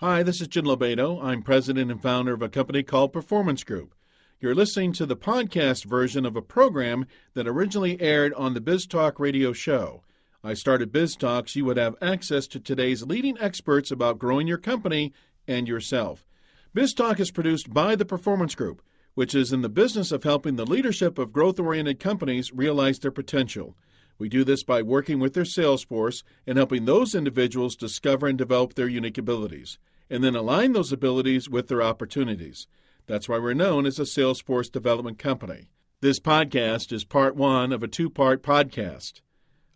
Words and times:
Hi, 0.00 0.22
this 0.22 0.40
is 0.40 0.46
Jim 0.46 0.64
Lobato. 0.64 1.20
I'm 1.20 1.42
president 1.42 1.90
and 1.90 2.00
founder 2.00 2.32
of 2.32 2.40
a 2.40 2.48
company 2.48 2.84
called 2.84 3.12
Performance 3.12 3.64
Group. 3.64 3.96
You're 4.38 4.54
listening 4.54 4.92
to 4.92 5.06
the 5.06 5.16
podcast 5.16 5.86
version 5.86 6.24
of 6.24 6.36
a 6.36 6.40
program 6.40 7.04
that 7.34 7.48
originally 7.48 8.00
aired 8.00 8.32
on 8.34 8.54
the 8.54 8.60
Biz 8.60 8.86
Talk 8.86 9.18
radio 9.18 9.52
show. 9.52 10.04
I 10.44 10.54
started 10.54 10.92
Biz 10.92 11.16
Talk 11.16 11.48
so 11.48 11.58
you 11.58 11.64
would 11.64 11.78
have 11.78 11.96
access 12.00 12.46
to 12.46 12.60
today's 12.60 13.02
leading 13.02 13.36
experts 13.40 13.90
about 13.90 14.20
growing 14.20 14.46
your 14.46 14.56
company 14.56 15.12
and 15.48 15.66
yourself. 15.66 16.24
Biz 16.72 16.94
Talk 16.94 17.18
is 17.18 17.32
produced 17.32 17.74
by 17.74 17.96
the 17.96 18.04
Performance 18.04 18.54
Group, 18.54 18.80
which 19.14 19.34
is 19.34 19.52
in 19.52 19.62
the 19.62 19.68
business 19.68 20.12
of 20.12 20.22
helping 20.22 20.54
the 20.54 20.64
leadership 20.64 21.18
of 21.18 21.32
growth 21.32 21.58
oriented 21.58 21.98
companies 21.98 22.52
realize 22.52 23.00
their 23.00 23.10
potential. 23.10 23.76
We 24.18 24.28
do 24.28 24.42
this 24.42 24.64
by 24.64 24.82
working 24.82 25.20
with 25.20 25.34
their 25.34 25.44
sales 25.44 25.84
force 25.84 26.24
and 26.46 26.58
helping 26.58 26.84
those 26.84 27.14
individuals 27.14 27.76
discover 27.76 28.26
and 28.26 28.36
develop 28.36 28.74
their 28.74 28.88
unique 28.88 29.16
abilities, 29.16 29.78
and 30.10 30.24
then 30.24 30.34
align 30.34 30.72
those 30.72 30.92
abilities 30.92 31.48
with 31.48 31.68
their 31.68 31.82
opportunities. 31.82 32.66
That's 33.06 33.28
why 33.28 33.38
we're 33.38 33.54
known 33.54 33.86
as 33.86 33.98
a 33.98 34.02
Salesforce 34.02 34.70
development 34.70 35.18
company. 35.18 35.70
This 36.00 36.20
podcast 36.20 36.92
is 36.92 37.04
part 37.04 37.36
one 37.36 37.72
of 37.72 37.82
a 37.82 37.88
two 37.88 38.10
part 38.10 38.42
podcast. 38.42 39.20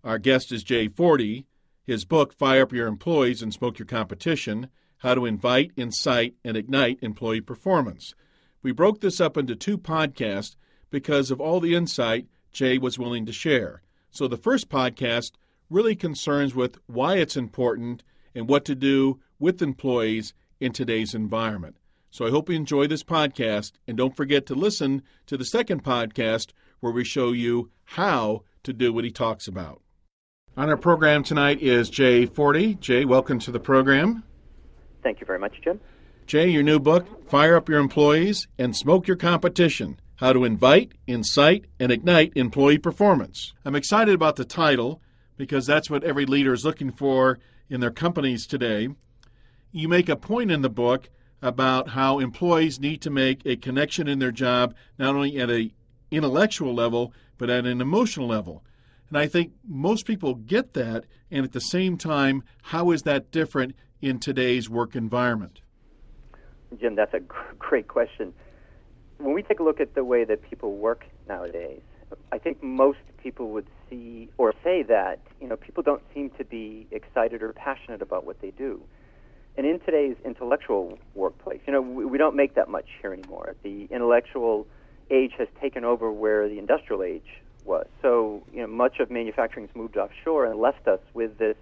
Our 0.04 0.18
guest 0.18 0.52
is 0.52 0.64
Jay 0.64 0.88
Forte. 0.88 1.44
His 1.84 2.04
book, 2.04 2.32
Fire 2.32 2.62
Up 2.62 2.72
Your 2.72 2.86
Employees 2.86 3.42
and 3.42 3.52
Smoke 3.52 3.78
Your 3.78 3.86
Competition 3.86 4.68
How 4.98 5.14
to 5.14 5.26
Invite, 5.26 5.72
Incite, 5.76 6.34
and 6.44 6.56
Ignite 6.56 6.98
Employee 7.02 7.40
Performance. 7.40 8.14
We 8.62 8.72
broke 8.72 9.00
this 9.00 9.20
up 9.20 9.36
into 9.36 9.56
two 9.56 9.78
podcasts 9.78 10.56
because 10.90 11.30
of 11.30 11.40
all 11.40 11.58
the 11.58 11.74
insight 11.74 12.26
Jay 12.52 12.78
was 12.78 12.98
willing 12.98 13.26
to 13.26 13.32
share. 13.32 13.82
So 14.12 14.28
the 14.28 14.36
first 14.36 14.68
podcast 14.68 15.32
really 15.70 15.96
concerns 15.96 16.54
with 16.54 16.76
why 16.86 17.16
it's 17.16 17.34
important 17.34 18.02
and 18.34 18.46
what 18.46 18.66
to 18.66 18.74
do 18.74 19.20
with 19.38 19.62
employees 19.62 20.34
in 20.60 20.72
today's 20.72 21.14
environment. 21.14 21.76
So 22.10 22.26
I 22.26 22.30
hope 22.30 22.50
you 22.50 22.54
enjoy 22.54 22.88
this 22.88 23.02
podcast 23.02 23.72
and 23.88 23.96
don't 23.96 24.14
forget 24.14 24.44
to 24.46 24.54
listen 24.54 25.02
to 25.26 25.38
the 25.38 25.46
second 25.46 25.82
podcast 25.82 26.50
where 26.80 26.92
we 26.92 27.04
show 27.04 27.32
you 27.32 27.70
how 27.84 28.42
to 28.64 28.74
do 28.74 28.92
what 28.92 29.04
he 29.04 29.10
talks 29.10 29.48
about. 29.48 29.80
On 30.58 30.68
our 30.68 30.76
program 30.76 31.22
tonight 31.22 31.62
is 31.62 31.88
Jay 31.88 32.26
Forte. 32.26 32.74
Jay, 32.74 33.06
welcome 33.06 33.38
to 33.38 33.50
the 33.50 33.58
program. 33.58 34.24
Thank 35.02 35.20
you 35.20 35.26
very 35.26 35.38
much, 35.38 35.58
Jim. 35.64 35.80
Jay, 36.26 36.50
your 36.50 36.62
new 36.62 36.78
book, 36.78 37.30
Fire 37.30 37.56
Up 37.56 37.70
Your 37.70 37.80
Employees 37.80 38.46
and 38.58 38.76
Smoke 38.76 39.08
Your 39.08 39.16
Competition 39.16 39.98
how 40.22 40.32
to 40.32 40.44
Invite, 40.44 40.92
Incite, 41.08 41.64
and 41.80 41.90
Ignite 41.90 42.32
Employee 42.36 42.78
Performance. 42.78 43.52
I'm 43.64 43.74
excited 43.74 44.14
about 44.14 44.36
the 44.36 44.44
title 44.44 45.02
because 45.36 45.66
that's 45.66 45.90
what 45.90 46.04
every 46.04 46.26
leader 46.26 46.52
is 46.52 46.64
looking 46.64 46.92
for 46.92 47.40
in 47.68 47.80
their 47.80 47.90
companies 47.90 48.46
today. 48.46 48.90
You 49.72 49.88
make 49.88 50.08
a 50.08 50.14
point 50.14 50.52
in 50.52 50.62
the 50.62 50.70
book 50.70 51.10
about 51.42 51.88
how 51.88 52.20
employees 52.20 52.78
need 52.78 53.02
to 53.02 53.10
make 53.10 53.44
a 53.44 53.56
connection 53.56 54.06
in 54.06 54.20
their 54.20 54.30
job 54.30 54.76
not 54.96 55.16
only 55.16 55.40
at 55.40 55.50
an 55.50 55.72
intellectual 56.12 56.72
level 56.72 57.12
but 57.36 57.50
at 57.50 57.66
an 57.66 57.80
emotional 57.80 58.28
level. 58.28 58.62
And 59.08 59.18
I 59.18 59.26
think 59.26 59.50
most 59.66 60.06
people 60.06 60.36
get 60.36 60.74
that 60.74 61.04
and 61.32 61.44
at 61.44 61.50
the 61.50 61.60
same 61.60 61.98
time 61.98 62.44
how 62.62 62.92
is 62.92 63.02
that 63.02 63.32
different 63.32 63.74
in 64.00 64.20
today's 64.20 64.70
work 64.70 64.94
environment? 64.94 65.62
Jim, 66.78 66.94
that's 66.94 67.12
a 67.12 67.20
great 67.58 67.88
question 67.88 68.32
when 69.22 69.34
we 69.34 69.42
take 69.42 69.60
a 69.60 69.62
look 69.62 69.80
at 69.80 69.94
the 69.94 70.04
way 70.04 70.24
that 70.24 70.42
people 70.42 70.76
work 70.76 71.04
nowadays, 71.28 71.80
I 72.30 72.38
think 72.38 72.62
most 72.62 72.98
people 73.22 73.50
would 73.50 73.66
see 73.88 74.28
or 74.36 74.52
say 74.64 74.82
that 74.82 75.20
you 75.40 75.48
know 75.48 75.56
people 75.56 75.82
don't 75.82 76.02
seem 76.12 76.30
to 76.30 76.44
be 76.44 76.86
excited 76.90 77.42
or 77.42 77.52
passionate 77.52 78.02
about 78.02 78.26
what 78.26 78.40
they 78.40 78.50
do. 78.50 78.82
And 79.56 79.66
in 79.66 79.80
today's 79.80 80.16
intellectual 80.24 80.98
workplace, 81.14 81.60
you 81.66 81.72
know, 81.72 81.82
we, 81.82 82.04
we 82.06 82.18
don't 82.18 82.34
make 82.34 82.54
that 82.54 82.68
much 82.68 82.86
here 83.00 83.12
anymore. 83.12 83.54
The 83.62 83.86
intellectual 83.90 84.66
age 85.10 85.32
has 85.38 85.48
taken 85.60 85.84
over 85.84 86.10
where 86.10 86.48
the 86.48 86.58
industrial 86.58 87.02
age 87.02 87.42
was. 87.64 87.86
So, 88.00 88.42
you 88.52 88.62
know, 88.62 88.66
much 88.66 88.98
of 88.98 89.10
manufacturing 89.10 89.66
has 89.66 89.76
moved 89.76 89.96
offshore 89.98 90.46
and 90.46 90.58
left 90.58 90.88
us 90.88 91.00
with 91.12 91.36
this 91.36 91.56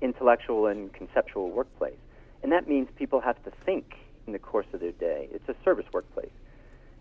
intellectual 0.00 0.66
and 0.66 0.92
conceptual 0.92 1.50
workplace. 1.50 1.98
And 2.44 2.52
that 2.52 2.68
means 2.68 2.88
people 2.96 3.20
have 3.20 3.42
to 3.44 3.50
think 3.64 3.96
in 4.28 4.32
the 4.32 4.38
course 4.38 4.66
of 4.72 4.80
their 4.80 4.92
day. 4.92 5.28
It's 5.32 5.48
a 5.48 5.56
service 5.64 5.86
workplace. 5.92 6.30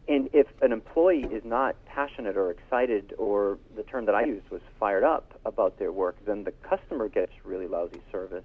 And 0.07 0.29
if 0.33 0.47
an 0.61 0.71
employee 0.71 1.23
is 1.31 1.43
not 1.43 1.75
passionate 1.85 2.37
or 2.37 2.51
excited, 2.51 3.13
or 3.17 3.57
the 3.75 3.83
term 3.83 4.05
that 4.05 4.13
I 4.13 4.25
used 4.25 4.49
was 4.51 4.61
fired 4.79 5.03
up 5.03 5.39
about 5.45 5.79
their 5.79 5.91
work, 5.91 6.17
then 6.25 6.43
the 6.43 6.53
customer 6.67 7.09
gets 7.09 7.31
really 7.43 7.67
lousy 7.67 8.01
service 8.11 8.43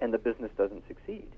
and 0.00 0.14
the 0.14 0.18
business 0.18 0.50
doesn't 0.56 0.82
succeed. 0.88 1.28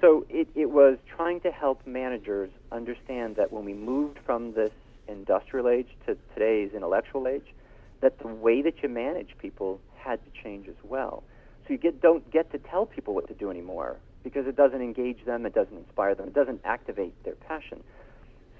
So 0.00 0.26
it, 0.28 0.48
it 0.54 0.70
was 0.70 0.98
trying 1.16 1.40
to 1.40 1.50
help 1.50 1.86
managers 1.86 2.50
understand 2.72 3.36
that 3.36 3.52
when 3.52 3.64
we 3.64 3.74
moved 3.74 4.18
from 4.24 4.54
this 4.54 4.72
industrial 5.06 5.68
age 5.68 5.88
to 6.06 6.16
today's 6.34 6.72
intellectual 6.74 7.28
age, 7.28 7.54
that 8.00 8.18
the 8.18 8.28
way 8.28 8.62
that 8.62 8.82
you 8.82 8.88
manage 8.88 9.36
people 9.38 9.80
had 9.96 10.18
to 10.24 10.42
change 10.42 10.68
as 10.68 10.74
well. 10.82 11.22
So 11.66 11.72
you 11.72 11.78
get, 11.78 12.00
don't 12.02 12.30
get 12.30 12.52
to 12.52 12.58
tell 12.58 12.86
people 12.86 13.14
what 13.14 13.28
to 13.28 13.34
do 13.34 13.50
anymore 13.50 13.96
because 14.22 14.46
it 14.46 14.56
doesn't 14.56 14.80
engage 14.80 15.24
them, 15.24 15.46
it 15.46 15.54
doesn't 15.54 15.76
inspire 15.76 16.14
them, 16.14 16.28
it 16.28 16.34
doesn't 16.34 16.60
activate 16.64 17.12
their 17.24 17.34
passion. 17.34 17.82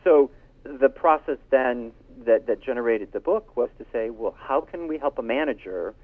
So 0.05 0.31
the 0.65 0.89
process 0.89 1.39
then 1.51 1.93
that, 2.25 2.47
that 2.47 2.63
generated 2.63 3.13
the 3.13 3.21
book 3.21 3.57
was 3.57 3.71
to 3.79 3.87
say, 3.93 4.11
well, 4.11 4.37
how 4.39 4.61
can 4.61 4.87
we 4.87 4.99
help 4.99 5.19
a 5.19 5.23
manager 5.23 5.95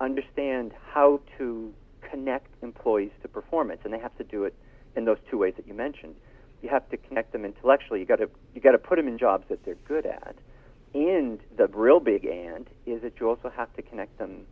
understand 0.00 0.72
how 0.92 1.20
to 1.38 1.72
connect 2.08 2.48
employees 2.62 3.10
to 3.22 3.28
performance? 3.28 3.80
And 3.84 3.92
they 3.92 3.98
have 3.98 4.16
to 4.18 4.24
do 4.24 4.44
it 4.44 4.54
in 4.94 5.04
those 5.04 5.18
two 5.30 5.38
ways 5.38 5.54
that 5.56 5.66
you 5.66 5.74
mentioned. 5.74 6.14
You 6.62 6.68
have 6.70 6.88
to 6.90 6.96
connect 6.96 7.32
them 7.32 7.44
intellectually. 7.44 8.00
You 8.00 8.06
got 8.06 8.16
to 8.16 8.30
you 8.54 8.60
got 8.60 8.72
to 8.72 8.78
put 8.78 8.96
them 8.96 9.08
in 9.08 9.18
jobs 9.18 9.44
that 9.48 9.64
they're 9.64 9.76
good 9.86 10.06
at. 10.06 10.36
And 10.94 11.40
the 11.56 11.66
real 11.68 12.00
big 12.00 12.24
and 12.24 12.66
is 12.86 13.02
that 13.02 13.20
you 13.20 13.28
also 13.28 13.52
have 13.54 13.72
to 13.74 13.82
connect 13.82 14.18
them 14.18 14.46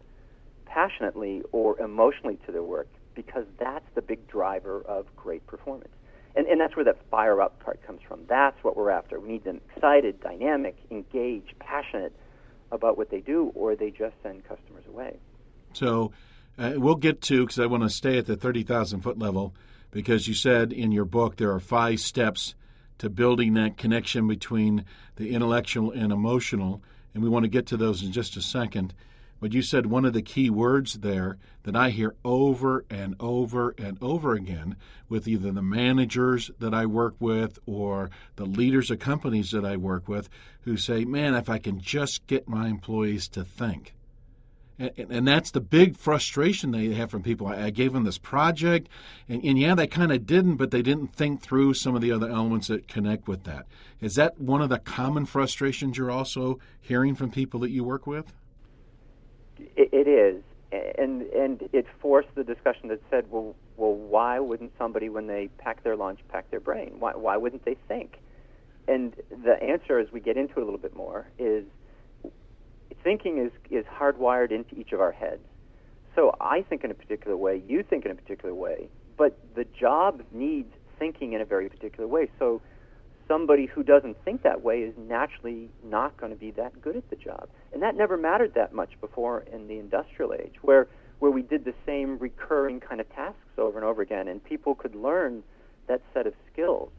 passionately 0.67 1.43
or 1.53 1.79
emotionally 1.81 2.39
to 2.45 2.53
their 2.53 2.63
work 2.63 2.89
because 3.15 3.45
that's 3.59 3.87
the 3.95 4.03
big 4.03 4.27
driver 4.29 4.83
of 4.83 5.07
great 5.17 5.47
performance. 5.47 5.95
And, 6.37 6.47
and 6.47 6.61
that's 6.61 6.75
where 6.75 6.85
that 6.85 6.99
fire 7.11 7.41
up 7.41 7.61
part 7.61 7.85
comes 7.87 8.01
from. 8.07 8.21
That's 8.29 8.57
what 8.63 8.77
we're 8.77 8.91
after. 8.91 9.21
We 9.21 9.29
need 9.29 9.45
them 9.45 9.61
excited, 9.75 10.21
dynamic, 10.21 10.77
engaged, 10.91 11.55
passionate 11.61 12.13
about 12.73 12.99
what 12.99 13.11
they 13.11 13.21
do, 13.21 13.53
or 13.55 13.77
they 13.77 13.91
just 13.91 14.15
send 14.23 14.45
customers 14.45 14.85
away. 14.89 15.17
So 15.75 16.13
uh, 16.59 16.73
we'll 16.77 16.97
get 16.97 17.21
to, 17.23 17.43
because 17.43 17.59
I 17.59 17.67
want 17.67 17.85
to 17.85 17.91
stay 17.91 18.19
at 18.19 18.27
the 18.27 18.37
30,000 18.37 19.01
foot 19.01 19.19
level, 19.19 19.55
because 19.91 20.27
you 20.27 20.35
said 20.35 20.73
in 20.73 20.91
your 20.91 21.05
book 21.05 21.37
there 21.37 21.53
are 21.53 21.61
five 21.61 22.01
steps 22.01 22.55
to 22.99 23.09
building 23.09 23.55
that 23.55 23.77
connection 23.77 24.27
between 24.27 24.85
the 25.17 25.31
intellectual 25.35 25.93
and 25.93 26.13
emotional. 26.13 26.83
And 27.13 27.23
we 27.23 27.29
want 27.29 27.45
to 27.45 27.49
get 27.49 27.67
to 27.67 27.77
those 27.77 28.03
in 28.03 28.13
just 28.13 28.37
a 28.37 28.43
second. 28.43 28.95
But 29.41 29.53
you 29.53 29.63
said 29.63 29.87
one 29.87 30.05
of 30.05 30.13
the 30.13 30.23
key 30.23 30.49
words 30.49 31.01
there 31.01 31.39
that 31.65 31.77
I 31.77 31.91
hear 31.91 32.15
over 32.25 32.85
and 32.89 33.15
over 33.21 33.75
and 33.77 33.99
over 34.01 34.33
again 34.35 34.77
with 35.09 35.29
either 35.29 35.51
the 35.53 35.63
managers 35.63 36.51
that 36.61 36.73
I 36.73 36.87
work 36.87 37.15
with 37.19 37.59
or 37.67 38.11
the 38.37 38.47
leaders 38.47 38.91
of 38.91 39.01
companies 39.01 39.51
that 39.51 39.65
I 39.65 39.77
work 39.77 40.09
with 40.09 40.29
who 40.63 40.77
say, 40.77 41.05
man, 41.05 41.35
if 41.35 41.49
I 41.49 41.59
can 41.59 41.79
just 41.81 42.27
get 42.27 42.49
my 42.49 42.69
employees 42.69 43.29
to 43.29 43.45
think. 43.45 43.95
And, 44.79 44.93
and 44.97 45.29
that's 45.29 45.53
the 45.53 45.61
big 45.61 45.97
frustration 45.97 46.73
they 46.73 46.93
have 46.95 47.11
from 47.11 47.23
people. 47.23 47.47
I, 47.47 47.67
I 47.67 47.71
gave 47.71 47.93
them 47.93 48.05
this 48.05 48.19
project, 48.19 48.89
and, 49.29 49.45
and 49.45 49.59
yeah, 49.59 49.75
they 49.75 49.87
kind 49.87 50.11
of 50.11 50.27
didn't, 50.27 50.57
but 50.57 50.71
they 50.71 50.83
didn't 50.83 51.15
think 51.15 51.43
through 51.43 51.75
some 51.75 51.95
of 51.95 52.03
the 52.03 52.11
other 52.11 52.29
elements 52.29 52.69
that 52.69 52.89
connect 52.89 53.29
with 53.29 53.45
that. 53.45 53.67
Is 54.01 54.17
that 54.17 54.41
one 54.41 54.63
of 54.63 54.71
the 54.71 54.79
common 54.79 55.27
frustrations 55.27 55.97
you're 55.97 56.11
also 56.11 56.59
hearing 56.81 57.15
from 57.15 57.31
people 57.31 57.61
that 57.61 57.71
you 57.71 57.85
work 57.85 58.07
with? 58.07 58.33
It, 59.59 59.91
it 59.93 60.09
is, 60.09 60.43
and 60.99 61.23
and 61.23 61.69
it 61.73 61.87
forced 62.01 62.35
the 62.35 62.45
discussion 62.45 62.89
that 62.89 63.01
said, 63.11 63.27
well, 63.31 63.55
well, 63.77 63.95
why 63.95 64.39
wouldn't 64.39 64.73
somebody, 64.79 65.09
when 65.09 65.27
they 65.27 65.49
pack 65.59 65.83
their 65.83 65.97
lunch, 65.97 66.21
pack 66.29 66.51
their 66.51 66.61
brain? 66.61 66.97
Why 66.99 67.13
why 67.13 67.37
wouldn't 67.37 67.65
they 67.65 67.77
think? 67.89 68.19
And 68.87 69.15
the 69.31 69.63
answer, 69.63 69.99
as 69.99 70.13
we 70.13 70.21
get 70.21 70.37
into 70.37 70.55
it 70.59 70.63
a 70.63 70.65
little 70.65 70.79
bit 70.79 70.95
more, 70.95 71.27
is 71.39 71.65
thinking 73.03 73.39
is 73.39 73.53
is 73.71 73.85
hardwired 73.87 74.51
into 74.51 74.79
each 74.79 74.93
of 74.93 75.01
our 75.01 75.13
heads. 75.13 75.43
So 76.15 76.35
I 76.41 76.63
think 76.63 76.85
in 76.85 76.91
a 76.91 76.95
particular 76.95 77.37
way, 77.37 77.63
you 77.67 77.83
think 77.83 78.05
in 78.05 78.11
a 78.11 78.15
particular 78.15 78.55
way, 78.55 78.89
but 79.17 79.37
the 79.55 79.65
job 79.79 80.23
needs 80.33 80.73
thinking 80.99 81.33
in 81.33 81.41
a 81.41 81.45
very 81.45 81.69
particular 81.69 82.07
way. 82.07 82.31
So 82.39 82.63
somebody 83.27 83.67
who 83.67 83.83
doesn't 83.83 84.23
think 84.25 84.43
that 84.43 84.63
way 84.63 84.81
is 84.81 84.95
naturally 84.97 85.71
not 85.83 86.17
going 86.17 86.31
to 86.31 86.39
be 86.39 86.51
that 86.53 86.81
good 86.81 86.97
at 86.97 87.09
the 87.11 87.17
job. 87.17 87.49
And 87.75 87.83
that 87.83 87.97
never 87.97 88.17
mattered 88.17 88.55
that 88.55 88.73
much 88.73 88.93
before 89.01 89.45
in 89.53 89.67
the 89.67 89.79
industrial 89.79 90.33
age, 90.33 90.55
where 90.63 90.87
where 91.19 91.31
we 91.31 91.43
did 91.43 91.65
the 91.65 91.75
same 91.87 92.19
recurring 92.19 92.81
kind 92.81 93.01
of 93.01 93.09
tasks 93.15 93.39
over 93.59 93.79
and 93.79 93.85
over 93.85 94.03
again, 94.03 94.29
and 94.29 94.43
people 94.43 94.75
could 94.75 94.95
learn 94.95 95.43
that 95.89 96.03
set 96.13 96.27
of 96.27 96.35
skills. 96.53 96.91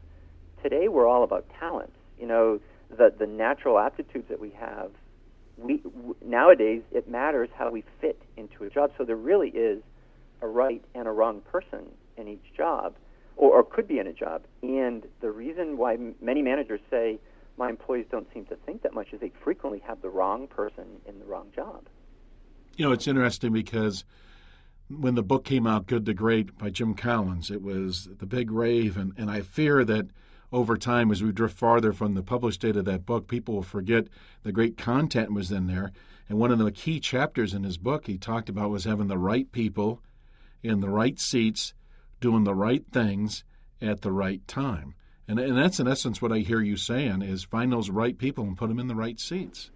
Today, 0.63 0.88
we're 0.88 1.07
all 1.07 1.24
about 1.24 1.45
talents. 1.60 1.95
You 2.19 2.27
know, 2.27 2.60
the 2.89 3.13
the 3.18 3.27
natural 3.27 3.80
aptitudes 3.80 4.25
that 4.30 4.39
we 4.39 4.51
have. 4.60 4.92
We 5.57 5.77
w- 5.77 6.16
nowadays 6.25 6.81
it 6.92 7.10
matters 7.10 7.50
how 7.57 7.72
we 7.72 7.83
fit 8.01 8.22
into 8.36 8.66
a 8.66 8.69
job. 8.69 8.92
So 8.98 9.06
there 9.06 9.16
really 9.16 9.50
is 9.50 9.81
a 10.42 10.48
right 10.48 10.83
and 10.94 11.07
a 11.07 11.12
wrong 11.12 11.42
person 11.50 11.86
in 12.18 12.27
each 12.27 12.44
job 12.56 12.95
or, 13.38 13.57
or 13.57 13.63
could 13.63 13.88
be 13.88 14.00
in 14.00 14.07
a 14.07 14.13
job. 14.13 14.44
And 14.62 15.04
the 15.22 15.31
reason 15.31 15.77
why 15.77 15.94
m- 15.94 16.16
many 16.22 16.42
managers 16.42 16.81
say 16.89 17.19
my 17.57 17.69
employees 17.69 18.05
don't 18.11 18.31
seem 18.33 18.45
to 18.45 18.55
think 18.57 18.83
that 18.83 18.93
much 18.93 19.13
is 19.13 19.19
they 19.19 19.31
frequently 19.43 19.81
have 19.87 20.01
the 20.01 20.09
wrong 20.09 20.47
person 20.47 20.85
in 21.07 21.19
the 21.19 21.25
wrong 21.25 21.47
job. 21.55 21.87
You 22.75 22.85
know, 22.85 22.91
it's 22.91 23.07
interesting 23.07 23.53
because 23.53 24.03
when 24.89 25.15
the 25.15 25.23
book 25.23 25.45
came 25.45 25.65
out, 25.65 25.87
Good 25.87 26.05
to 26.05 26.13
Great 26.13 26.57
by 26.57 26.69
Jim 26.69 26.93
Collins, 26.93 27.49
it 27.49 27.61
was 27.61 28.09
the 28.19 28.25
big 28.25 28.51
rave, 28.51 28.97
and, 28.97 29.13
and 29.17 29.31
I 29.31 29.41
fear 29.41 29.85
that 29.85 30.07
over 30.51 30.77
time, 30.77 31.11
as 31.11 31.23
we 31.23 31.31
drift 31.31 31.57
farther 31.57 31.91
from 31.91 32.13
the 32.13 32.23
published 32.23 32.61
date 32.61 32.77
of 32.77 32.85
that 32.85 33.05
book, 33.05 33.27
people 33.27 33.55
will 33.55 33.63
forget 33.63 34.07
the 34.43 34.51
great 34.51 34.77
content 34.77 35.33
was 35.33 35.51
in 35.51 35.67
there. 35.67 35.91
And 36.29 36.39
one 36.39 36.51
of 36.51 36.59
the 36.59 36.71
key 36.71 36.99
chapters 36.99 37.53
in 37.53 37.63
his 37.63 37.77
book 37.77 38.07
he 38.07 38.17
talked 38.17 38.49
about 38.49 38.69
was 38.69 38.85
having 38.85 39.07
the 39.07 39.17
right 39.17 39.51
people 39.51 40.01
in 40.63 40.79
the 40.79 40.89
right 40.89 41.19
seats, 41.19 41.73
doing 42.19 42.43
the 42.43 42.55
right 42.55 42.83
things 42.91 43.43
at 43.81 44.01
the 44.01 44.11
right 44.11 44.47
time. 44.47 44.95
And, 45.27 45.39
and 45.39 45.57
that's 45.57 45.80
in 45.80 45.88
essence 45.88 46.22
what 46.22 46.31
I 46.31 46.39
hear 46.39 46.62
you 46.62 46.77
saying 46.77 47.22
is 47.22 47.44
find 47.44 47.72
those 47.72 47.89
right 47.89 48.18
people 48.18 48.44
and 48.44 48.57
put 48.57 48.69
them 48.69 48.80
in 48.80 48.88
the 48.88 48.95
right 48.95 49.19
seats. 49.19 49.72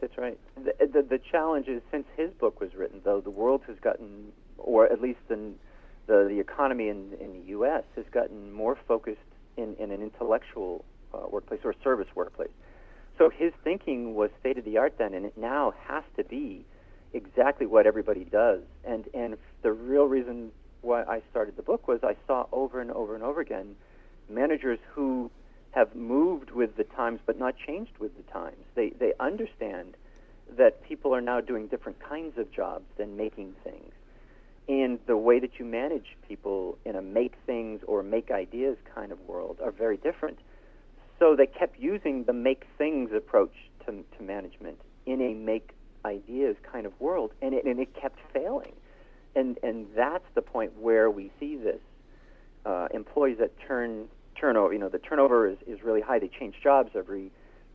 That's 0.00 0.18
right. 0.18 0.38
The, 0.56 0.74
the, 0.86 1.02
the 1.02 1.20
challenge 1.30 1.68
is 1.68 1.82
since 1.90 2.06
his 2.16 2.30
book 2.32 2.60
was 2.60 2.74
written, 2.74 3.00
though, 3.04 3.20
the 3.20 3.30
world 3.30 3.62
has 3.68 3.76
gotten, 3.78 4.32
or 4.58 4.86
at 4.86 5.00
least 5.00 5.20
in 5.30 5.54
the, 6.06 6.26
the 6.28 6.40
economy 6.40 6.88
in, 6.88 7.12
in 7.20 7.32
the 7.32 7.48
U.S., 7.50 7.84
has 7.94 8.04
gotten 8.10 8.52
more 8.52 8.76
focused 8.88 9.20
in, 9.56 9.76
in 9.78 9.92
an 9.92 10.02
intellectual 10.02 10.84
uh, 11.14 11.28
workplace 11.30 11.60
or 11.62 11.74
service 11.84 12.08
workplace. 12.16 12.50
So 13.18 13.30
his 13.30 13.52
thinking 13.62 14.14
was 14.14 14.30
state 14.40 14.58
of 14.58 14.64
the 14.64 14.78
art 14.78 14.94
then, 14.98 15.14
and 15.14 15.24
it 15.24 15.36
now 15.36 15.74
has 15.86 16.02
to 16.16 16.24
be 16.24 16.64
exactly 17.12 17.66
what 17.66 17.86
everybody 17.86 18.24
does. 18.24 18.62
And 18.84 19.04
and 19.14 19.36
the 19.62 19.72
real 19.72 20.06
reason 20.06 20.50
why 20.80 21.02
I 21.02 21.22
started 21.30 21.56
the 21.56 21.62
book 21.62 21.86
was 21.86 22.00
I 22.02 22.16
saw 22.26 22.46
over 22.50 22.80
and 22.80 22.90
over 22.90 23.14
and 23.14 23.22
over 23.22 23.40
again 23.40 23.76
managers 24.34 24.78
who 24.94 25.30
have 25.72 25.94
moved 25.94 26.50
with 26.50 26.76
the 26.76 26.84
times 26.84 27.20
but 27.24 27.38
not 27.38 27.54
changed 27.56 27.92
with 27.98 28.16
the 28.16 28.32
times. 28.32 28.64
They 28.74 28.90
they 28.90 29.12
understand 29.20 29.96
that 30.56 30.82
people 30.84 31.14
are 31.14 31.20
now 31.20 31.40
doing 31.40 31.66
different 31.66 31.98
kinds 32.00 32.36
of 32.38 32.50
jobs 32.52 32.84
than 32.98 33.16
making 33.16 33.54
things. 33.64 33.92
And 34.68 34.98
the 35.06 35.16
way 35.16 35.40
that 35.40 35.58
you 35.58 35.64
manage 35.64 36.16
people 36.28 36.78
in 36.84 36.94
a 36.94 37.02
make 37.02 37.34
things 37.46 37.80
or 37.86 38.02
make 38.02 38.30
ideas 38.30 38.76
kind 38.94 39.12
of 39.12 39.20
world 39.26 39.58
are 39.62 39.72
very 39.72 39.96
different. 39.96 40.38
So 41.18 41.36
they 41.36 41.46
kept 41.46 41.78
using 41.78 42.24
the 42.24 42.32
make 42.32 42.64
things 42.78 43.10
approach 43.12 43.54
to, 43.86 44.04
to 44.16 44.22
management 44.22 44.78
in 45.06 45.20
a 45.20 45.34
make 45.34 45.70
ideas 46.04 46.56
kind 46.70 46.86
of 46.86 46.92
world, 47.00 47.32
and 47.40 47.54
it, 47.54 47.64
and 47.64 47.80
it 47.80 47.94
kept 47.94 48.18
failing. 48.32 48.72
And, 49.34 49.58
and 49.62 49.86
that's 49.96 50.24
the 50.34 50.42
point 50.42 50.78
where 50.78 51.10
we 51.10 51.30
see 51.40 51.56
this. 51.56 51.80
Uh, 52.64 52.88
employees 52.92 53.38
that 53.38 53.52
turn 53.66 54.08
turnover, 54.34 54.72
you 54.72 54.78
know, 54.78 54.88
the 54.88 54.98
turnover 54.98 55.48
is, 55.48 55.58
is 55.66 55.82
really 55.82 56.00
high. 56.00 56.18
They 56.18 56.28
change 56.28 56.56
jobs 56.62 56.90
every 56.94 57.30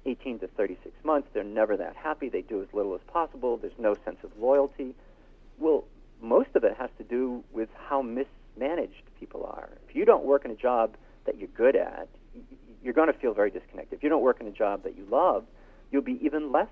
18 0.05 0.39
to 0.39 0.47
36 0.47 0.93
months. 1.03 1.27
They're 1.33 1.43
never 1.43 1.77
that 1.77 1.95
happy. 1.95 2.29
They 2.29 2.41
do 2.41 2.61
as 2.61 2.67
little 2.73 2.95
as 2.95 3.01
possible. 3.07 3.57
There's 3.57 3.77
no 3.77 3.95
sense 4.05 4.17
of 4.23 4.31
loyalty. 4.39 4.95
Well, 5.57 5.85
most 6.21 6.49
of 6.55 6.63
it 6.63 6.75
has 6.77 6.89
to 6.97 7.03
do 7.03 7.43
with 7.51 7.69
how 7.75 8.01
mismanaged 8.01 9.03
people 9.19 9.43
are. 9.45 9.69
If 9.87 9.95
you 9.95 10.05
don't 10.05 10.23
work 10.23 10.45
in 10.45 10.51
a 10.51 10.55
job 10.55 10.95
that 11.25 11.37
you're 11.37 11.49
good 11.49 11.75
at, 11.75 12.07
you're 12.83 12.93
going 12.93 13.11
to 13.11 13.19
feel 13.19 13.33
very 13.33 13.51
disconnected. 13.51 13.97
If 13.97 14.03
you 14.03 14.09
don't 14.09 14.21
work 14.21 14.39
in 14.39 14.47
a 14.47 14.51
job 14.51 14.83
that 14.83 14.97
you 14.97 15.05
love, 15.09 15.45
you'll 15.91 16.01
be 16.01 16.19
even 16.23 16.51
less 16.51 16.69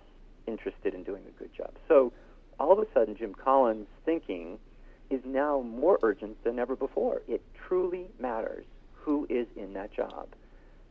interested 0.47 0.93
in 0.93 1.03
doing 1.03 1.23
a 1.27 1.39
good 1.39 1.53
job. 1.53 1.73
So 1.87 2.13
all 2.59 2.71
of 2.71 2.79
a 2.79 2.85
sudden, 2.93 3.15
Jim 3.17 3.33
Collins' 3.33 3.87
thinking 4.05 4.59
is 5.09 5.21
now 5.25 5.61
more 5.61 5.99
urgent 6.03 6.43
than 6.43 6.57
ever 6.57 6.75
before. 6.75 7.21
It 7.27 7.41
truly 7.67 8.07
matters 8.19 8.65
who 9.05 9.27
is 9.29 9.45
in 9.55 9.73
that 9.73 9.93
job 9.93 10.27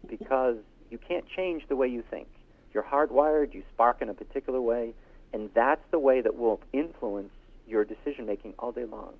because 0.08 0.56
you 0.90 0.99
can't 0.99 1.25
change 1.28 1.64
the 1.69 1.75
way 1.75 1.88
you 1.88 2.02
think. 2.11 2.28
You're 2.72 2.84
hardwired, 2.84 3.52
you 3.55 3.64
spark 3.72 4.00
in 4.00 4.08
a 4.08 4.14
particular 4.14 4.61
way, 4.61 4.94
and 5.32 5.50
that's 5.52 5.82
the 5.90 5.99
way 5.99 6.20
that 6.20 6.37
will 6.37 6.61
influence 6.72 7.32
your 7.66 7.84
decision 7.84 8.25
making 8.26 8.55
all 8.58 8.70
day 8.70 8.84
long. 8.84 9.14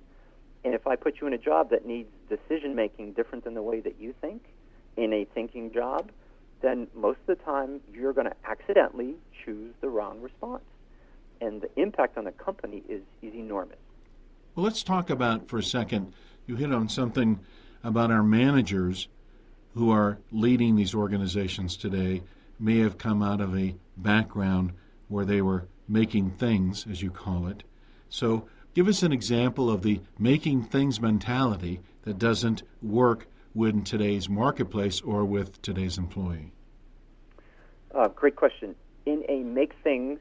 And 0.63 0.73
if 0.73 0.87
I 0.87 0.95
put 0.95 1.19
you 1.19 1.27
in 1.27 1.33
a 1.33 1.37
job 1.37 1.71
that 1.71 1.85
needs 1.85 2.09
decision 2.29 2.73
making 2.73 3.13
different 3.13 3.43
than 3.43 3.53
the 3.53 3.61
way 3.61 3.81
that 3.81 3.95
you 3.99 4.13
think, 4.21 4.41
in 4.95 5.11
a 5.11 5.25
thinking 5.25 5.73
job, 5.73 6.09
then 6.61 6.87
most 6.95 7.19
of 7.27 7.37
the 7.37 7.43
time 7.43 7.81
you're 7.93 8.13
going 8.13 8.27
to 8.27 8.35
accidentally 8.45 9.15
choose 9.43 9.73
the 9.81 9.89
wrong 9.89 10.21
response. 10.21 10.63
And 11.41 11.61
the 11.61 11.69
impact 11.75 12.17
on 12.17 12.23
the 12.23 12.31
company 12.31 12.81
is, 12.87 13.01
is 13.21 13.33
enormous. 13.33 13.77
Well, 14.55 14.63
let's 14.63 14.83
talk 14.83 15.09
about 15.09 15.49
for 15.49 15.57
a 15.57 15.63
second. 15.63 16.13
You 16.47 16.55
hit 16.55 16.71
on 16.71 16.87
something 16.87 17.41
about 17.85 18.11
our 18.11 18.23
managers 18.23 19.07
who 19.75 19.91
are 19.91 20.17
leading 20.31 20.75
these 20.75 20.95
organizations 20.95 21.77
today 21.77 22.23
may 22.59 22.79
have 22.79 22.97
come 22.97 23.21
out 23.21 23.39
of 23.39 23.55
a 23.55 23.75
background 23.95 24.73
where 25.07 25.23
they 25.23 25.41
were 25.41 25.67
making 25.87 26.31
things, 26.31 26.87
as 26.89 27.01
you 27.03 27.11
call 27.11 27.47
it. 27.47 27.63
So, 28.09 28.47
give 28.73 28.87
us 28.87 29.03
an 29.03 29.13
example 29.13 29.69
of 29.69 29.83
the 29.83 30.01
making 30.17 30.63
things 30.63 30.99
mentality 30.99 31.79
that 32.03 32.17
doesn't 32.17 32.63
work 32.81 33.27
with 33.53 33.85
today's 33.85 34.27
marketplace 34.27 34.99
or 35.01 35.23
with 35.23 35.61
today's 35.61 35.97
employee? 35.97 36.51
Uh, 37.93 38.07
great 38.07 38.35
question. 38.35 38.75
In 39.05 39.23
a 39.29 39.43
make 39.43 39.73
things 39.83 40.19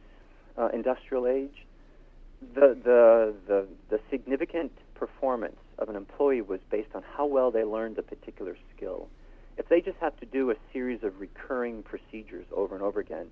uh, 0.59 0.69
industrial 0.73 1.27
age, 1.27 1.65
the, 2.55 2.77
the, 2.85 3.35
the, 3.47 3.67
the 3.89 4.01
significant 4.11 4.71
performance 4.95 5.57
of 5.79 5.89
an 5.89 5.97
employee 5.97 6.43
was 6.43 6.61
based 6.71 6.91
on 6.95 7.03
how 7.17 7.27
well 7.27 7.51
they 7.51 7.65
learned 7.65 7.99
a 7.99 8.03
particular 8.03 8.57
skill. 8.77 9.09
If 9.57 9.69
they 9.69 9.81
just 9.81 9.99
have 9.99 10.19
to 10.21 10.27
do 10.27 10.51
a 10.51 10.55
series 10.73 11.03
of 11.03 11.21
recurring 11.21 11.83
procedures 11.83 12.47
over 12.53 12.75
and 12.75 12.83
over 12.83 13.01
again, 13.01 13.27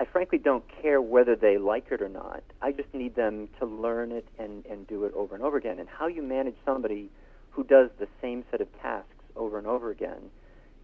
I 0.00 0.06
frankly 0.06 0.38
don't 0.38 0.64
care 0.82 1.00
whether 1.00 1.36
they 1.36 1.58
like 1.58 1.86
it 1.90 2.00
or 2.00 2.08
not. 2.08 2.42
I 2.62 2.72
just 2.72 2.92
need 2.94 3.14
them 3.14 3.48
to 3.58 3.66
learn 3.66 4.12
it 4.12 4.26
and, 4.38 4.64
and 4.66 4.86
do 4.86 5.04
it 5.04 5.12
over 5.14 5.34
and 5.34 5.44
over 5.44 5.58
again. 5.58 5.78
And 5.78 5.88
how 5.88 6.06
you 6.06 6.22
manage 6.22 6.56
somebody 6.64 7.10
who 7.50 7.64
does 7.64 7.90
the 7.98 8.08
same 8.22 8.44
set 8.50 8.60
of 8.60 8.68
tasks 8.80 9.08
over 9.36 9.58
and 9.58 9.66
over 9.66 9.90
again 9.90 10.30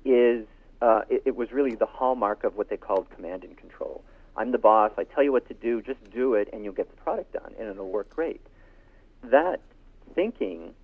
is 0.05 0.47
uh, 0.83 1.03
it, 1.09 1.23
it 1.25 1.37
was 1.37 1.51
really 1.51 1.75
the 1.75 1.87
hallmark 1.87 2.45
of 2.45 2.57
what 2.57 2.69
they 2.69 2.77
called 2.77 3.09
command 3.11 3.43
and 3.43 3.57
control. 3.57 4.05
I'm 4.37 4.53
the 4.53 4.59
boss. 4.59 4.93
I 4.99 5.05
tell 5.05 5.25
you 5.25 5.33
what 5.33 5.49
to 5.49 5.55
do. 5.55 5.81
Just 5.81 5.99
do 6.13 6.35
it, 6.35 6.49
and 6.53 6.63
you'll 6.63 6.75
get 6.75 6.91
the 6.91 7.03
product 7.03 7.33
done, 7.33 7.55
and 7.59 7.69
it'll 7.69 7.89
work 7.89 8.11
great. 8.11 8.41
That 9.25 9.61
thinking 10.15 10.75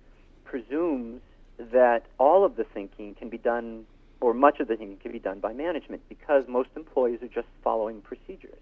presumes 0.53 1.19
that 1.57 2.05
all 2.19 2.45
of 2.45 2.57
the 2.57 2.63
thinking 2.63 3.15
can 3.15 3.27
be 3.27 3.39
done, 3.39 3.85
or 4.21 4.35
much 4.35 4.59
of 4.59 4.67
the 4.67 4.75
thinking 4.75 4.97
can 4.97 5.11
be 5.11 5.17
done 5.17 5.39
by 5.39 5.51
management, 5.51 5.99
because 6.07 6.43
most 6.47 6.69
employees 6.75 7.23
are 7.23 7.27
just 7.27 7.47
following 7.63 8.01
procedures. 8.01 8.61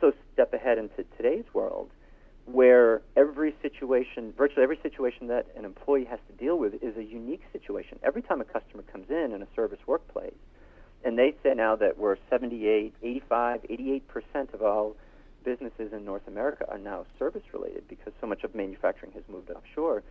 So 0.00 0.14
step 0.32 0.54
ahead 0.54 0.78
into 0.78 1.04
today's 1.18 1.44
world, 1.52 1.90
where 2.46 3.02
every 3.14 3.54
situation, 3.60 4.32
virtually 4.38 4.62
every 4.62 4.78
situation 4.82 5.26
that 5.26 5.48
an 5.54 5.66
employee 5.66 6.06
has 6.06 6.18
to 6.30 6.32
deal 6.42 6.56
with 6.56 6.82
is 6.82 6.96
a 6.96 7.04
unique 7.04 7.42
situation. 7.52 7.98
Every 8.02 8.22
time 8.22 8.40
a 8.40 8.44
customer 8.44 8.82
comes 8.90 9.10
in 9.10 9.32
in 9.34 9.42
a 9.42 9.48
service 9.54 9.80
workplace, 9.86 10.40
and 11.04 11.18
they 11.18 11.34
say 11.42 11.52
now 11.54 11.76
that 11.76 11.98
we're 11.98 12.16
78, 12.30 12.94
85, 13.02 13.62
88% 13.64 14.54
of 14.54 14.62
all 14.62 14.96
businesses 15.44 15.92
in 15.92 16.06
North 16.06 16.26
America 16.26 16.64
are 16.70 16.78
now 16.78 17.04
service 17.18 17.42
related 17.52 17.86
because 17.86 18.14
so 18.18 18.26
much 18.26 18.44
of 18.44 18.54
manufacturing 18.54 19.12
has 19.12 19.24
moved 19.28 19.50
offshore. 19.50 20.02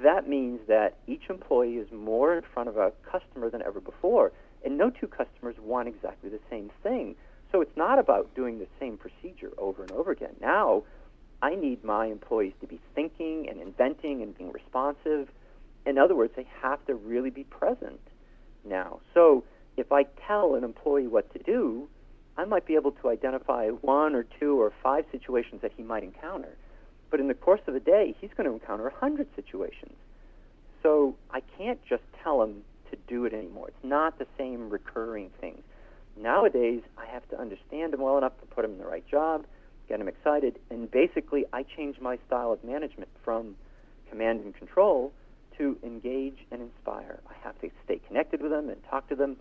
That 0.00 0.28
means 0.28 0.60
that 0.68 0.96
each 1.06 1.24
employee 1.28 1.76
is 1.76 1.90
more 1.92 2.34
in 2.34 2.42
front 2.54 2.68
of 2.68 2.76
a 2.76 2.92
customer 3.10 3.50
than 3.50 3.62
ever 3.62 3.80
before, 3.80 4.32
and 4.64 4.78
no 4.78 4.90
two 4.90 5.06
customers 5.06 5.56
want 5.60 5.88
exactly 5.88 6.30
the 6.30 6.40
same 6.48 6.70
thing. 6.82 7.14
So 7.50 7.60
it's 7.60 7.76
not 7.76 7.98
about 7.98 8.34
doing 8.34 8.58
the 8.58 8.66
same 8.80 8.96
procedure 8.96 9.50
over 9.58 9.82
and 9.82 9.92
over 9.92 10.10
again. 10.10 10.34
Now, 10.40 10.84
I 11.42 11.54
need 11.54 11.84
my 11.84 12.06
employees 12.06 12.54
to 12.60 12.66
be 12.66 12.80
thinking 12.94 13.48
and 13.50 13.60
inventing 13.60 14.22
and 14.22 14.36
being 14.36 14.52
responsive. 14.52 15.28
In 15.84 15.98
other 15.98 16.14
words, 16.14 16.32
they 16.36 16.46
have 16.62 16.84
to 16.86 16.94
really 16.94 17.30
be 17.30 17.44
present 17.44 18.00
now. 18.64 19.00
So 19.12 19.44
if 19.76 19.92
I 19.92 20.04
tell 20.26 20.54
an 20.54 20.64
employee 20.64 21.08
what 21.08 21.32
to 21.34 21.38
do, 21.40 21.88
I 22.36 22.44
might 22.44 22.64
be 22.64 22.76
able 22.76 22.92
to 22.92 23.08
identify 23.10 23.68
one 23.68 24.14
or 24.14 24.24
two 24.40 24.60
or 24.60 24.72
five 24.82 25.04
situations 25.12 25.60
that 25.62 25.72
he 25.76 25.82
might 25.82 26.02
encounter. 26.02 26.56
But 27.12 27.20
in 27.20 27.28
the 27.28 27.34
course 27.34 27.60
of 27.66 27.74
a 27.74 27.80
day, 27.80 28.16
he's 28.18 28.30
going 28.34 28.48
to 28.48 28.54
encounter 28.54 28.86
a 28.86 28.94
hundred 28.94 29.28
situations. 29.36 29.94
So 30.82 31.14
I 31.30 31.42
can't 31.58 31.78
just 31.86 32.02
tell 32.24 32.42
him 32.42 32.62
to 32.90 32.96
do 33.06 33.26
it 33.26 33.34
anymore. 33.34 33.68
It's 33.68 33.84
not 33.84 34.18
the 34.18 34.26
same 34.38 34.70
recurring 34.70 35.28
thing. 35.38 35.62
Nowadays, 36.16 36.80
I 36.96 37.04
have 37.04 37.28
to 37.28 37.38
understand 37.38 37.92
him 37.92 38.00
well 38.00 38.16
enough 38.16 38.32
to 38.40 38.46
put 38.46 38.64
him 38.64 38.72
in 38.72 38.78
the 38.78 38.86
right 38.86 39.06
job, 39.06 39.44
get 39.90 40.00
him 40.00 40.08
excited, 40.08 40.58
and 40.70 40.90
basically 40.90 41.44
I 41.52 41.64
change 41.64 42.00
my 42.00 42.18
style 42.26 42.50
of 42.50 42.64
management 42.64 43.10
from 43.22 43.56
command 44.08 44.40
and 44.40 44.54
control 44.56 45.12
to 45.58 45.76
engage 45.84 46.38
and 46.50 46.62
inspire. 46.62 47.20
I 47.28 47.34
have 47.44 47.60
to 47.60 47.70
stay 47.84 48.00
connected 48.08 48.40
with 48.40 48.52
them 48.52 48.70
and 48.70 48.82
talk 48.88 49.10
to 49.10 49.14
them 49.14 49.36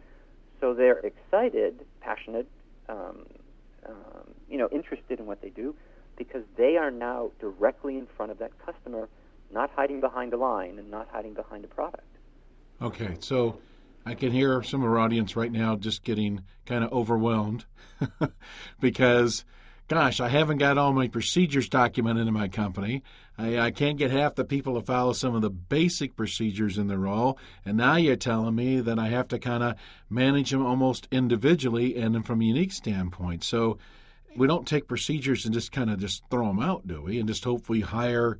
so 0.59 0.73
they're 0.73 0.99
excited, 0.99 1.85
passionate, 2.01 2.47
um, 2.89 3.25
um, 3.87 4.27
you 4.49 4.57
know, 4.57 4.67
interested 4.73 5.21
in 5.21 5.25
what 5.25 5.41
they 5.41 5.49
do 5.49 5.73
because 6.17 6.43
they 6.57 6.77
are 6.77 6.91
now 6.91 7.31
directly 7.39 7.97
in 7.97 8.07
front 8.17 8.31
of 8.31 8.39
that 8.39 8.51
customer, 8.65 9.09
not 9.51 9.69
hiding 9.75 10.01
behind 10.01 10.33
a 10.33 10.37
line 10.37 10.79
and 10.79 10.89
not 10.89 11.07
hiding 11.11 11.33
behind 11.33 11.65
a 11.65 11.67
product. 11.67 12.05
Okay, 12.81 13.15
so 13.19 13.59
I 14.05 14.15
can 14.15 14.31
hear 14.31 14.63
some 14.63 14.83
of 14.83 14.89
our 14.89 14.97
audience 14.97 15.35
right 15.35 15.51
now 15.51 15.75
just 15.75 16.03
getting 16.03 16.41
kind 16.65 16.83
of 16.83 16.91
overwhelmed 16.91 17.65
because, 18.79 19.45
gosh, 19.87 20.19
I 20.19 20.29
haven't 20.29 20.57
got 20.57 20.77
all 20.77 20.93
my 20.93 21.07
procedures 21.07 21.69
documented 21.69 22.27
in 22.27 22.33
my 22.33 22.47
company. 22.47 23.03
I, 23.37 23.59
I, 23.59 23.71
can't 23.71 23.97
get 23.97 24.11
half 24.11 24.35
the 24.35 24.43
people 24.43 24.79
to 24.79 24.85
follow 24.85 25.13
some 25.13 25.35
of 25.35 25.41
the 25.41 25.49
basic 25.49 26.15
procedures 26.15 26.77
in 26.77 26.87
the 26.87 26.97
role. 26.97 27.37
And 27.65 27.77
now 27.77 27.95
you're 27.95 28.15
telling 28.15 28.55
me 28.55 28.81
that 28.81 28.97
I 28.97 29.09
have 29.09 29.27
to 29.29 29.39
kind 29.39 29.63
of 29.63 29.75
manage 30.09 30.51
them 30.51 30.65
almost 30.65 31.07
individually 31.11 31.95
and 31.95 32.25
from 32.25 32.41
a 32.41 32.45
unique 32.45 32.73
standpoint. 32.73 33.43
So 33.43 33.77
we 34.35 34.47
don't 34.47 34.67
take 34.67 34.87
procedures 34.87 35.45
and 35.45 35.53
just 35.53 35.71
kind 35.71 35.89
of 35.89 35.99
just 35.99 36.23
throw 36.29 36.47
them 36.47 36.59
out, 36.59 36.87
do 36.87 37.01
we? 37.01 37.19
And 37.19 37.27
just 37.27 37.43
hope 37.43 37.69
we 37.69 37.81
hire 37.81 38.39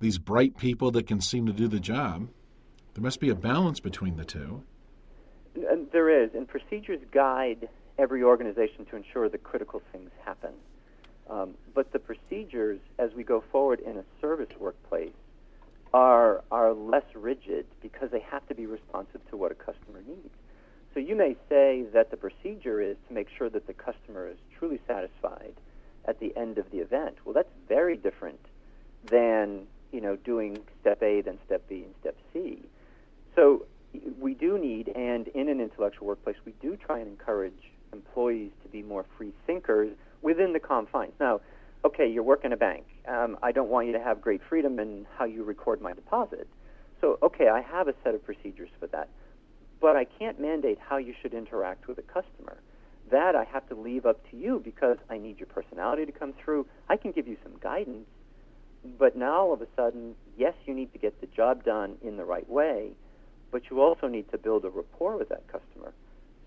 these 0.00 0.18
bright 0.18 0.56
people 0.56 0.90
that 0.92 1.06
can 1.06 1.20
seem 1.20 1.46
to 1.46 1.52
do 1.52 1.68
the 1.68 1.80
job. 1.80 2.28
There 2.94 3.02
must 3.02 3.20
be 3.20 3.30
a 3.30 3.34
balance 3.34 3.80
between 3.80 4.16
the 4.16 4.24
two. 4.24 4.64
There 5.54 6.24
is, 6.24 6.30
and 6.34 6.48
procedures 6.48 7.00
guide 7.10 7.68
every 7.98 8.22
organization 8.22 8.86
to 8.86 8.96
ensure 8.96 9.28
that 9.28 9.42
critical 9.42 9.82
things 9.92 10.10
happen. 10.24 10.52
Um, 11.28 11.54
but 11.74 11.92
the 11.92 11.98
procedures, 11.98 12.80
as 12.98 13.12
we 13.14 13.22
go 13.22 13.44
forward 13.52 13.80
in 13.80 13.96
a 13.96 14.04
service 14.20 14.48
workplace, 14.58 15.12
are 15.94 16.42
are 16.50 16.72
less 16.72 17.04
rigid 17.14 17.66
because 17.82 18.10
they 18.10 18.20
have 18.20 18.46
to 18.48 18.54
be 18.54 18.66
responsive 18.66 19.20
to 19.30 19.36
what 19.36 19.52
a 19.52 19.54
customer 19.54 20.02
needs. 20.06 20.34
So 20.94 21.00
you 21.00 21.14
may 21.14 21.36
say 21.48 21.84
that 21.92 22.10
the 22.10 22.16
procedure 22.16 22.80
is 22.80 22.96
to 23.08 23.14
make 23.14 23.28
sure 23.36 23.48
that 23.50 23.66
the 23.66 23.72
customer 23.72 24.28
is 24.28 24.38
truly 24.62 24.80
satisfied 24.86 25.54
at 26.04 26.20
the 26.20 26.32
end 26.36 26.56
of 26.56 26.70
the 26.70 26.78
event. 26.78 27.16
Well, 27.24 27.34
that's 27.34 27.50
very 27.68 27.96
different 27.96 28.38
than 29.10 29.66
you 29.90 30.00
know 30.00 30.14
doing 30.14 30.60
step 30.80 31.02
A, 31.02 31.20
then 31.20 31.38
step 31.44 31.68
B, 31.68 31.82
and 31.84 31.94
step 32.00 32.16
C. 32.32 32.60
So 33.34 33.66
we 34.20 34.34
do 34.34 34.58
need, 34.58 34.88
and 34.94 35.26
in 35.28 35.48
an 35.48 35.60
intellectual 35.60 36.06
workplace, 36.06 36.36
we 36.44 36.52
do 36.62 36.76
try 36.76 37.00
and 37.00 37.08
encourage 37.08 37.72
employees 37.92 38.52
to 38.62 38.68
be 38.68 38.82
more 38.82 39.04
free 39.18 39.32
thinkers 39.46 39.90
within 40.22 40.52
the 40.52 40.60
confines. 40.60 41.12
Now, 41.18 41.40
okay, 41.84 42.08
you're 42.08 42.22
working 42.22 42.52
a 42.52 42.56
bank. 42.56 42.84
Um, 43.08 43.36
I 43.42 43.50
don't 43.50 43.68
want 43.68 43.88
you 43.88 43.92
to 43.94 44.00
have 44.00 44.20
great 44.20 44.40
freedom 44.48 44.78
in 44.78 45.06
how 45.18 45.24
you 45.24 45.42
record 45.42 45.82
my 45.82 45.92
deposit. 45.92 46.46
So, 47.00 47.18
okay, 47.22 47.48
I 47.48 47.60
have 47.60 47.88
a 47.88 47.94
set 48.04 48.14
of 48.14 48.24
procedures 48.24 48.70
for 48.78 48.86
that. 48.88 49.08
But 49.80 49.96
I 49.96 50.04
can't 50.04 50.40
mandate 50.40 50.78
how 50.78 50.98
you 50.98 51.12
should 51.20 51.34
interact 51.34 51.88
with 51.88 51.98
a 51.98 52.02
customer. 52.02 52.58
That 53.12 53.36
I 53.36 53.44
have 53.44 53.68
to 53.68 53.74
leave 53.74 54.06
up 54.06 54.28
to 54.30 54.36
you 54.36 54.60
because 54.64 54.96
I 55.10 55.18
need 55.18 55.38
your 55.38 55.46
personality 55.46 56.06
to 56.06 56.12
come 56.12 56.32
through. 56.42 56.66
I 56.88 56.96
can 56.96 57.12
give 57.12 57.28
you 57.28 57.36
some 57.42 57.52
guidance, 57.62 58.06
but 58.98 59.16
now 59.16 59.42
all 59.42 59.52
of 59.52 59.60
a 59.60 59.66
sudden, 59.76 60.14
yes, 60.36 60.54
you 60.64 60.74
need 60.74 60.92
to 60.94 60.98
get 60.98 61.20
the 61.20 61.26
job 61.26 61.62
done 61.62 61.96
in 62.02 62.16
the 62.16 62.24
right 62.24 62.48
way, 62.48 62.92
but 63.50 63.64
you 63.70 63.82
also 63.82 64.08
need 64.08 64.30
to 64.32 64.38
build 64.38 64.64
a 64.64 64.70
rapport 64.70 65.18
with 65.18 65.28
that 65.28 65.44
customer. 65.46 65.92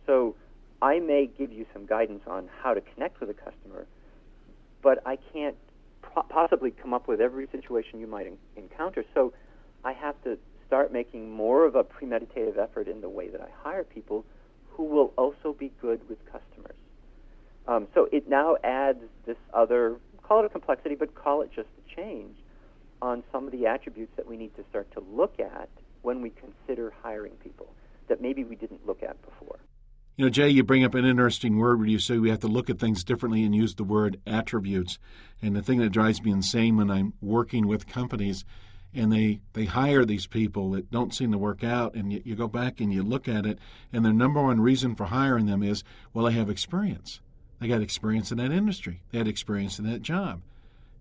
So 0.08 0.36
I 0.82 1.00
may 1.00 1.28
give 1.28 1.54
you 1.54 1.68
some 1.72 1.86
guidance 1.86 2.24
on 2.28 2.50
how 2.64 2.74
to 2.74 2.82
connect 2.82 3.20
with 3.20 3.30
a 3.30 3.36
customer, 3.36 3.86
but 4.82 5.04
I 5.06 5.18
can't 5.32 5.56
possibly 6.30 6.72
come 6.72 6.96
up 6.96 7.08
with 7.08 7.22
every 7.22 7.48
situation 7.52 8.00
you 8.00 8.08
might 8.08 8.26
en- 8.26 8.38
encounter. 8.56 9.04
So 9.14 9.34
I 9.84 9.94
have 9.94 10.16
to 10.24 10.40
start 10.66 10.92
making 10.92 11.32
more 11.32 11.66
of 11.66 11.76
a 11.76 11.84
premeditative 11.84 12.58
effort 12.58 12.88
in 12.88 13.02
the 13.02 13.10
way 13.10 13.30
that 13.30 13.42
I 13.42 13.50
hire 13.64 13.84
people 13.84 14.26
who 14.76 14.84
will 14.84 15.14
also 15.18 15.54
be 15.58 15.72
good 15.82 16.02
with 16.10 16.24
customers. 16.26 16.76
Um, 17.68 17.88
so 17.94 18.08
it 18.12 18.30
now 18.30 18.58
adds 18.64 19.00
this 19.26 19.38
other, 19.54 19.98
call 20.22 20.42
it 20.42 20.46
a 20.46 20.50
complexity, 20.50 20.96
but 20.96 21.16
call 21.16 21.42
it 21.42 21.50
just 21.56 21.70
a 21.80 21.96
change 21.96 22.38
on 23.02 23.24
some 23.32 23.46
of 23.46 23.52
the 23.52 23.66
attributes 23.66 24.12
that 24.18 24.28
we 24.28 24.38
need 24.38 24.56
to 24.56 24.64
start 24.70 24.92
to 24.94 25.04
look 25.12 25.40
at 25.40 25.70
when 26.02 26.22
we 26.22 26.32
consider 26.32 26.94
hiring 27.02 27.34
people 27.44 27.68
that 28.08 28.22
maybe 28.22 28.44
we 28.44 28.56
didn't 28.56 28.86
look 28.86 29.02
at 29.02 29.20
before. 29.24 29.60
You 30.18 30.26
know, 30.26 30.30
Jay, 30.30 30.48
you 30.48 30.64
bring 30.64 30.86
up 30.86 30.96
an 30.96 31.04
interesting 31.04 31.58
word 31.58 31.80
where 31.80 31.88
you 31.88 32.00
say 32.00 32.18
we 32.18 32.30
have 32.30 32.40
to 32.40 32.48
look 32.48 32.70
at 32.70 32.80
things 32.80 33.04
differently 33.04 33.44
and 33.44 33.54
use 33.54 33.76
the 33.76 33.84
word 33.84 34.22
attributes. 34.26 34.98
And 35.42 35.56
the 35.56 35.62
thing 35.62 35.80
that 35.80 35.90
drives 35.90 36.24
me 36.24 36.32
insane 36.32 36.78
when 36.78 36.90
I'm 36.90 37.14
working 37.22 37.68
with 37.68 37.88
companies 37.88 38.46
and 38.96 39.12
they, 39.12 39.42
they 39.54 39.66
hire 39.66 40.06
these 40.06 40.26
people 40.26 40.72
that 40.72 40.90
don't 40.90 41.14
seem 41.14 41.32
to 41.32 41.38
work 41.38 41.64
out, 41.64 41.96
and 41.96 42.12
you, 42.12 42.22
you 42.24 42.36
go 42.36 42.48
back 42.48 42.80
and 42.80 42.94
you 42.94 43.04
look 43.04 43.28
at 43.28 43.46
it, 43.46 43.60
and 43.92 44.06
their 44.06 44.14
number 44.14 44.42
one 44.42 44.62
reason 44.62 44.96
for 44.96 45.06
hiring 45.06 45.46
them 45.46 45.62
is, 45.62 45.84
well, 46.14 46.26
they 46.26 46.32
have 46.32 46.50
experience. 46.50 47.20
They 47.60 47.68
got 47.68 47.82
experience 47.82 48.32
in 48.32 48.38
that 48.38 48.52
industry, 48.52 49.02
they 49.12 49.18
had 49.18 49.28
experience 49.28 49.80
in 49.80 49.86
that 49.90 50.02
job. 50.02 50.42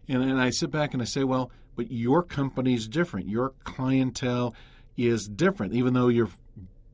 And, 0.08 0.22
and 0.22 0.40
I 0.40 0.50
sit 0.50 0.70
back 0.70 0.92
and 0.92 1.00
I 1.00 1.06
say, 1.06 1.24
well, 1.24 1.50
but 1.76 1.90
your 1.90 2.22
company's 2.22 2.86
different. 2.86 3.28
Your 3.28 3.52
clientele 3.64 4.54
is 4.96 5.26
different, 5.26 5.72
even 5.74 5.94
though 5.94 6.08
you're 6.08 6.30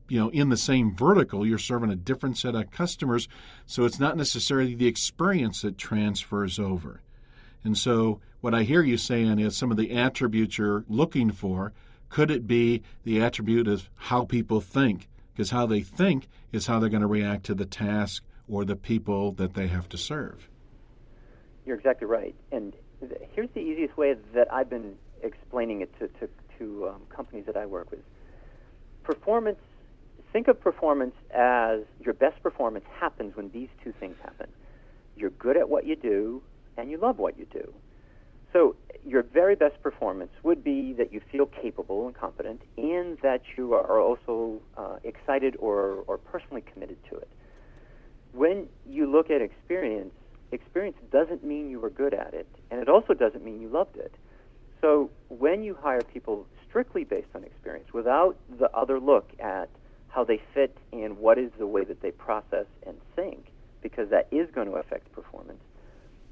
you 0.07 0.19
know 0.19 0.29
in 0.29 0.49
the 0.49 0.57
same 0.57 0.93
vertical 0.93 1.47
you're 1.47 1.57
serving 1.57 1.89
a 1.89 1.95
different 1.95 2.37
set 2.37 2.53
of 2.53 2.69
customers 2.69 3.29
so 3.65 3.85
it's 3.85 3.97
not 3.97 4.17
necessarily 4.17 4.75
the 4.75 4.87
experience 4.87 5.61
that 5.61 5.77
transfers 5.77 6.59
over 6.59 6.99
and 7.63 7.77
so 7.77 8.19
what 8.41 8.53
i 8.53 8.63
hear 8.63 8.81
you 8.81 8.97
saying 8.97 9.39
is 9.39 9.55
some 9.55 9.71
of 9.71 9.77
the 9.77 9.91
attributes 9.91 10.57
you're 10.57 10.83
looking 10.87 11.31
for. 11.31 11.73
Could 12.09 12.29
it 12.29 12.45
be 12.45 12.81
the 13.05 13.21
attribute 13.21 13.67
of 13.67 13.89
how 13.95 14.25
people 14.25 14.59
think? 14.59 15.07
Because 15.31 15.51
how 15.51 15.65
they 15.65 15.81
think 15.81 16.27
is 16.51 16.67
how 16.67 16.79
they're 16.79 16.89
going 16.89 17.01
to 17.01 17.07
react 17.07 17.45
to 17.45 17.55
the 17.55 17.65
task 17.65 18.23
or 18.49 18.65
the 18.65 18.75
people 18.75 19.31
that 19.33 19.53
they 19.53 19.67
have 19.67 19.87
to 19.89 19.97
serve. 19.97 20.49
You're 21.65 21.77
exactly 21.77 22.07
right. 22.07 22.35
And 22.51 22.73
here's 23.33 23.49
the 23.53 23.61
easiest 23.61 23.95
way 23.97 24.15
that 24.33 24.51
i've 24.51 24.69
been 24.69 24.95
explaining 25.23 25.81
it 25.81 25.97
to, 25.99 26.07
to, 26.19 26.29
to 26.59 26.89
um, 26.89 27.01
companies 27.09 27.45
that 27.45 27.55
i 27.55 27.65
work 27.65 27.91
with. 27.91 28.01
Performance 29.03 29.59
think 30.31 30.47
of 30.47 30.59
performance 30.59 31.15
as 31.33 31.81
your 31.99 32.13
best 32.13 32.41
performance 32.41 32.85
happens 32.99 33.35
when 33.35 33.49
these 33.51 33.69
two 33.83 33.93
things 33.99 34.15
happen. 34.23 34.47
You're 35.15 35.31
good 35.31 35.57
at 35.57 35.69
what 35.69 35.85
you 35.85 35.95
do, 35.95 36.41
and 36.77 36.89
you 36.89 36.97
love 36.97 37.19
what 37.19 37.37
you 37.37 37.45
do. 37.51 37.73
So, 38.53 38.75
your 39.03 39.23
very 39.23 39.55
best 39.55 39.81
performance 39.81 40.31
would 40.43 40.63
be 40.63 40.93
that 40.93 41.11
you 41.11 41.21
feel 41.31 41.47
capable 41.47 42.05
and 42.05 42.15
competent, 42.15 42.61
and 42.77 43.17
that 43.23 43.41
you 43.57 43.73
are 43.73 43.99
also 43.99 44.61
uh, 44.77 44.97
excited 45.03 45.55
or, 45.59 46.03
or 46.07 46.17
personally 46.17 46.63
committed 46.71 46.97
to 47.09 47.17
it. 47.17 47.29
When 48.33 48.67
you 48.85 49.11
look 49.11 49.31
at 49.31 49.41
experience, 49.41 50.13
experience 50.51 50.97
doesn't 51.11 51.43
mean 51.43 51.69
you 51.69 51.79
were 51.79 51.89
good 51.89 52.13
at 52.13 52.33
it, 52.33 52.47
and 52.69 52.81
it 52.81 52.89
also 52.89 53.13
doesn't 53.13 53.43
mean 53.43 53.61
you 53.61 53.69
loved 53.69 53.95
it. 53.95 54.13
So, 54.81 55.09
when 55.29 55.63
you 55.63 55.75
hire 55.79 56.01
people 56.01 56.45
strictly 56.67 57.03
based 57.03 57.29
on 57.33 57.43
experience, 57.43 57.87
without 57.93 58.37
the 58.59 58.69
other 58.71 58.99
look 58.99 59.31
at 59.39 59.69
how 60.09 60.23
they 60.23 60.39
fit 60.53 60.77
and 60.91 61.17
what 61.17 61.37
is 61.37 61.51
the 61.57 61.67
way 61.67 61.83
that 61.85 62.01
they 62.01 62.11
process 62.11 62.65
and 62.85 62.97
think, 63.15 63.47
because 63.81 64.09
that 64.09 64.27
is 64.31 64.49
going 64.53 64.67
to 64.67 64.73
affect 64.73 65.11
performance, 65.13 65.61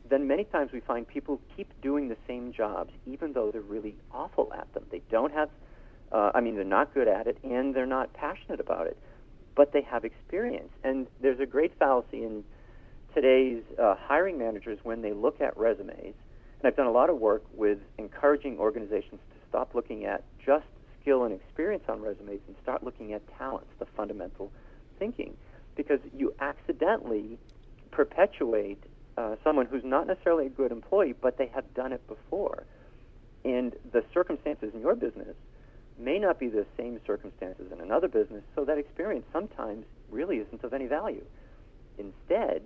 then 0.09 0.27
many 0.27 0.43
times 0.43 0.71
we 0.71 0.79
find 0.79 1.07
people 1.07 1.39
keep 1.55 1.69
doing 1.81 2.09
the 2.09 2.17
same 2.27 2.51
jobs 2.51 2.91
even 3.05 3.33
though 3.33 3.51
they're 3.51 3.61
really 3.61 3.95
awful 4.11 4.51
at 4.57 4.71
them. 4.73 4.83
They 4.91 5.01
don't 5.09 5.33
have, 5.33 5.49
uh, 6.11 6.31
I 6.33 6.41
mean, 6.41 6.55
they're 6.55 6.63
not 6.63 6.93
good 6.93 7.07
at 7.07 7.27
it 7.27 7.37
and 7.43 7.75
they're 7.75 7.85
not 7.85 8.13
passionate 8.13 8.59
about 8.59 8.87
it, 8.87 8.97
but 9.55 9.73
they 9.73 9.81
have 9.81 10.05
experience. 10.05 10.71
And 10.83 11.07
there's 11.21 11.39
a 11.39 11.45
great 11.45 11.77
fallacy 11.77 12.23
in 12.23 12.43
today's 13.13 13.63
uh, 13.81 13.95
hiring 13.99 14.37
managers 14.37 14.79
when 14.83 15.01
they 15.01 15.13
look 15.13 15.41
at 15.41 15.55
resumes. 15.57 16.15
And 16.59 16.65
I've 16.65 16.75
done 16.75 16.87
a 16.87 16.91
lot 16.91 17.09
of 17.09 17.17
work 17.17 17.43
with 17.53 17.79
encouraging 17.97 18.57
organizations 18.57 19.21
to 19.31 19.47
stop 19.47 19.73
looking 19.73 20.05
at 20.05 20.23
just 20.45 20.65
skill 21.01 21.23
and 21.23 21.33
experience 21.33 21.83
on 21.87 22.01
resumes 22.01 22.41
and 22.47 22.55
start 22.61 22.83
looking 22.83 23.13
at 23.13 23.21
talents, 23.37 23.69
the 23.79 23.85
fundamental 23.85 24.51
thinking, 24.97 25.35
because 25.75 25.99
you 26.15 26.33
accidentally 26.39 27.37
perpetuate 27.91 28.83
uh, 29.19 29.35
someone 29.43 29.65
who's 29.65 29.83
not 29.83 30.07
necessarily 30.07 30.45
a 30.45 30.49
good 30.49 30.71
employee, 30.71 31.13
but 31.19 31.37
they 31.37 31.47
have 31.47 31.73
done 31.73 31.91
it 31.91 32.05
before. 32.07 32.63
And 33.43 33.75
the 33.91 34.03
circumstances 34.13 34.71
in 34.73 34.79
your 34.79 34.95
business 34.95 35.35
may 35.97 36.19
not 36.19 36.39
be 36.39 36.47
the 36.47 36.65
same 36.77 36.99
circumstances 37.05 37.69
in 37.73 37.81
another 37.81 38.07
business, 38.07 38.43
so 38.55 38.63
that 38.63 38.77
experience 38.77 39.25
sometimes 39.33 39.85
really 40.09 40.37
isn't 40.37 40.63
of 40.63 40.73
any 40.73 40.87
value. 40.87 41.25
Instead, 41.97 42.61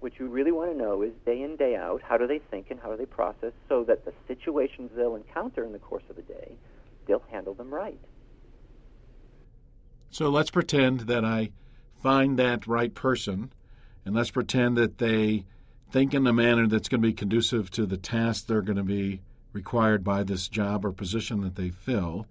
what 0.00 0.18
you 0.18 0.26
really 0.26 0.50
want 0.50 0.72
to 0.72 0.76
know 0.76 1.02
is 1.02 1.12
day 1.24 1.40
in, 1.42 1.54
day 1.54 1.76
out, 1.76 2.02
how 2.02 2.16
do 2.16 2.26
they 2.26 2.40
think 2.50 2.66
and 2.70 2.80
how 2.80 2.90
do 2.90 2.96
they 2.96 3.06
process 3.06 3.52
so 3.68 3.84
that 3.84 4.04
the 4.04 4.12
situations 4.26 4.90
they'll 4.96 5.14
encounter 5.14 5.64
in 5.64 5.70
the 5.70 5.78
course 5.78 6.02
of 6.10 6.18
a 6.18 6.22
day 6.22 6.56
they'll 7.06 7.22
handle 7.30 7.54
them 7.54 7.72
right. 7.72 8.00
So 10.10 10.28
let's 10.28 10.50
pretend 10.50 11.00
that 11.00 11.24
I 11.24 11.52
find 12.02 12.36
that 12.38 12.66
right 12.66 12.94
person, 12.94 13.52
and 14.04 14.14
let's 14.14 14.30
pretend 14.32 14.76
that 14.76 14.98
they 14.98 15.44
think 15.94 16.12
in 16.12 16.26
a 16.26 16.32
manner 16.32 16.66
that's 16.66 16.88
going 16.88 17.00
to 17.00 17.06
be 17.06 17.12
conducive 17.12 17.70
to 17.70 17.86
the 17.86 17.96
task 17.96 18.48
they're 18.48 18.62
going 18.62 18.76
to 18.76 18.82
be 18.82 19.20
required 19.52 20.02
by 20.02 20.24
this 20.24 20.48
job 20.48 20.84
or 20.84 20.90
position 20.90 21.42
that 21.42 21.54
they 21.54 21.70
fill. 21.70 22.26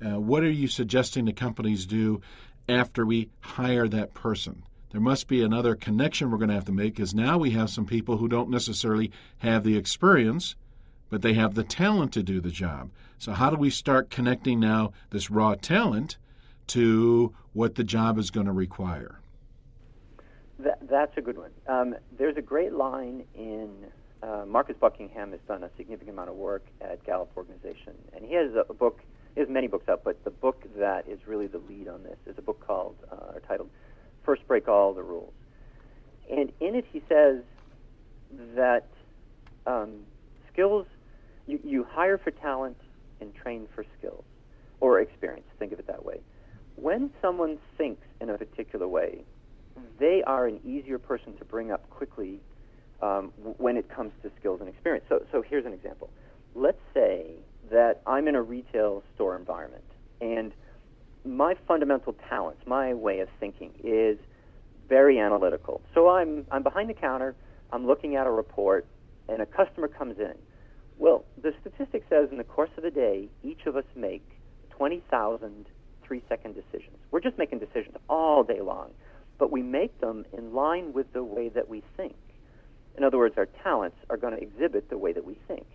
Uh, 0.00 0.20
what 0.20 0.44
are 0.44 0.50
you 0.50 0.68
suggesting 0.68 1.24
the 1.24 1.32
companies 1.32 1.84
do 1.84 2.20
after 2.68 3.04
we 3.04 3.28
hire 3.40 3.88
that 3.88 4.14
person? 4.14 4.62
There 4.92 5.00
must 5.00 5.26
be 5.26 5.42
another 5.42 5.74
connection 5.74 6.30
we're 6.30 6.38
going 6.38 6.50
to 6.50 6.54
have 6.54 6.66
to 6.66 6.72
make 6.72 6.94
because 6.94 7.12
now 7.12 7.38
we 7.38 7.50
have 7.50 7.70
some 7.70 7.86
people 7.86 8.18
who 8.18 8.28
don't 8.28 8.50
necessarily 8.50 9.10
have 9.38 9.64
the 9.64 9.76
experience 9.76 10.54
but 11.10 11.22
they 11.22 11.34
have 11.34 11.54
the 11.54 11.64
talent 11.64 12.12
to 12.12 12.22
do 12.22 12.40
the 12.40 12.50
job. 12.50 12.88
So, 13.18 13.32
how 13.32 13.50
do 13.50 13.56
we 13.56 13.68
start 13.68 14.10
connecting 14.10 14.60
now 14.60 14.92
this 15.10 15.28
raw 15.28 15.56
talent 15.56 16.18
to 16.68 17.34
what 17.52 17.74
the 17.74 17.84
job 17.84 18.16
is 18.16 18.30
going 18.30 18.46
to 18.46 18.52
require? 18.52 19.18
That, 20.64 20.78
that's 20.88 21.16
a 21.16 21.20
good 21.20 21.38
one. 21.38 21.50
Um, 21.66 21.94
there's 22.16 22.36
a 22.36 22.42
great 22.42 22.72
line 22.72 23.24
in 23.34 23.70
uh, 24.22 24.44
Marcus 24.46 24.76
Buckingham 24.78 25.32
has 25.32 25.40
done 25.48 25.64
a 25.64 25.70
significant 25.76 26.10
amount 26.10 26.28
of 26.30 26.36
work 26.36 26.64
at 26.80 27.04
Gallup 27.04 27.30
Organization, 27.36 27.94
and 28.14 28.24
he 28.24 28.34
has 28.34 28.50
a 28.68 28.72
book. 28.72 29.00
He 29.34 29.40
has 29.40 29.48
many 29.48 29.66
books 29.66 29.88
out, 29.88 30.02
but 30.04 30.22
the 30.24 30.30
book 30.30 30.62
that 30.76 31.08
is 31.08 31.18
really 31.26 31.46
the 31.46 31.58
lead 31.58 31.88
on 31.88 32.02
this 32.02 32.18
is 32.26 32.36
a 32.38 32.42
book 32.42 32.64
called 32.64 32.96
uh, 33.10 33.34
or 33.34 33.42
titled 33.48 33.70
"First 34.24 34.46
Break 34.46 34.68
All 34.68 34.92
the 34.92 35.02
Rules." 35.02 35.32
And 36.30 36.52
in 36.60 36.76
it, 36.76 36.84
he 36.92 37.02
says 37.08 37.42
that 38.54 38.86
um, 39.66 40.04
skills 40.52 40.86
you, 41.46 41.58
you 41.64 41.84
hire 41.84 42.18
for 42.18 42.30
talent 42.30 42.76
and 43.20 43.34
train 43.34 43.66
for 43.74 43.84
skills 43.98 44.24
or 44.80 45.00
experience. 45.00 45.46
Think 45.58 45.72
of 45.72 45.78
it 45.78 45.86
that 45.88 46.04
way. 46.04 46.20
When 46.76 47.10
someone 47.20 47.58
thinks 47.76 48.06
in 48.20 48.30
a 48.30 48.38
particular 48.38 48.86
way, 48.86 49.24
they 49.98 50.22
are 50.26 50.46
an 50.46 50.60
easier 50.64 50.98
person 50.98 51.36
to 51.38 51.44
bring 51.44 51.70
up 51.70 51.88
quickly 51.90 52.40
um, 53.00 53.32
when 53.36 53.76
it 53.76 53.88
comes 53.88 54.12
to 54.22 54.30
skills 54.38 54.60
and 54.60 54.68
experience. 54.68 55.04
So, 55.08 55.24
so 55.32 55.42
here's 55.42 55.66
an 55.66 55.72
example. 55.72 56.10
Let's 56.54 56.80
say 56.94 57.36
that 57.70 58.02
I'm 58.06 58.28
in 58.28 58.34
a 58.34 58.42
retail 58.42 59.02
store 59.14 59.36
environment, 59.36 59.84
and 60.20 60.52
my 61.24 61.54
fundamental 61.66 62.14
talents, 62.28 62.60
my 62.66 62.94
way 62.94 63.20
of 63.20 63.28
thinking, 63.40 63.72
is 63.82 64.18
very 64.88 65.18
analytical. 65.18 65.80
So 65.94 66.10
I'm 66.10 66.44
I'm 66.50 66.62
behind 66.62 66.90
the 66.90 66.94
counter, 66.94 67.34
I'm 67.72 67.86
looking 67.86 68.16
at 68.16 68.26
a 68.26 68.30
report, 68.30 68.86
and 69.28 69.40
a 69.40 69.46
customer 69.46 69.88
comes 69.88 70.18
in. 70.18 70.34
Well, 70.98 71.24
the 71.40 71.52
statistic 71.60 72.04
says 72.10 72.28
in 72.30 72.38
the 72.38 72.44
course 72.44 72.70
of 72.76 72.84
a 72.84 72.90
day, 72.90 73.28
each 73.42 73.66
of 73.66 73.76
us 73.76 73.84
make 73.96 74.22
20,000 74.70 75.66
three-second 76.06 76.54
decisions. 76.54 76.98
We're 77.10 77.20
just 77.20 77.38
making 77.38 77.60
decisions 77.60 77.96
all 78.08 78.44
day 78.44 78.60
long, 78.60 78.90
but 79.42 79.50
we 79.50 79.60
make 79.60 80.00
them 80.00 80.24
in 80.38 80.54
line 80.54 80.92
with 80.92 81.12
the 81.12 81.24
way 81.24 81.48
that 81.48 81.68
we 81.68 81.82
think. 81.96 82.14
In 82.96 83.02
other 83.02 83.18
words, 83.18 83.34
our 83.36 83.48
talents 83.64 83.96
are 84.08 84.16
going 84.16 84.36
to 84.36 84.40
exhibit 84.40 84.88
the 84.88 84.96
way 84.96 85.12
that 85.12 85.24
we 85.24 85.36
think. 85.48 85.66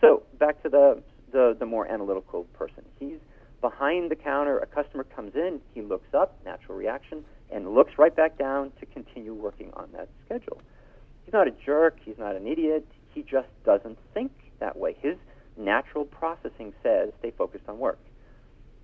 So 0.00 0.24
back 0.40 0.60
to 0.64 0.68
the, 0.68 1.00
the, 1.30 1.54
the 1.56 1.64
more 1.64 1.86
analytical 1.86 2.42
person. 2.54 2.84
He's 2.98 3.20
behind 3.60 4.10
the 4.10 4.16
counter. 4.16 4.58
A 4.58 4.66
customer 4.66 5.04
comes 5.04 5.36
in. 5.36 5.60
He 5.74 5.80
looks 5.80 6.12
up, 6.12 6.40
natural 6.44 6.76
reaction, 6.76 7.24
and 7.52 7.72
looks 7.72 7.92
right 7.98 8.16
back 8.16 8.36
down 8.36 8.72
to 8.80 8.86
continue 8.86 9.32
working 9.32 9.70
on 9.74 9.90
that 9.92 10.08
schedule. 10.24 10.60
He's 11.24 11.32
not 11.32 11.46
a 11.46 11.52
jerk. 11.64 11.98
He's 12.04 12.18
not 12.18 12.34
an 12.34 12.48
idiot. 12.48 12.84
He 13.14 13.22
just 13.22 13.46
doesn't 13.64 13.96
think 14.12 14.32
that 14.58 14.76
way. 14.76 14.96
His 15.00 15.14
natural 15.56 16.04
processing 16.04 16.72
says 16.82 17.10
stay 17.20 17.30
focused 17.30 17.68
on 17.68 17.78
work. 17.78 18.00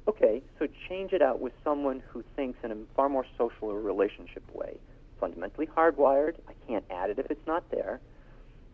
Okay, 0.08 0.42
so 0.58 0.66
change 0.88 1.12
it 1.12 1.22
out 1.22 1.40
with 1.40 1.52
someone 1.62 2.02
who 2.10 2.24
thinks 2.34 2.58
in 2.64 2.72
a 2.72 2.76
far 2.96 3.08
more 3.08 3.24
social 3.36 3.68
or 3.68 3.80
relationship 3.80 4.42
way 4.52 4.78
fundamentally 5.20 5.66
hardwired. 5.66 6.34
I 6.48 6.54
can't 6.66 6.84
add 6.90 7.10
it 7.10 7.18
if 7.18 7.30
it's 7.30 7.46
not 7.46 7.70
there. 7.70 8.00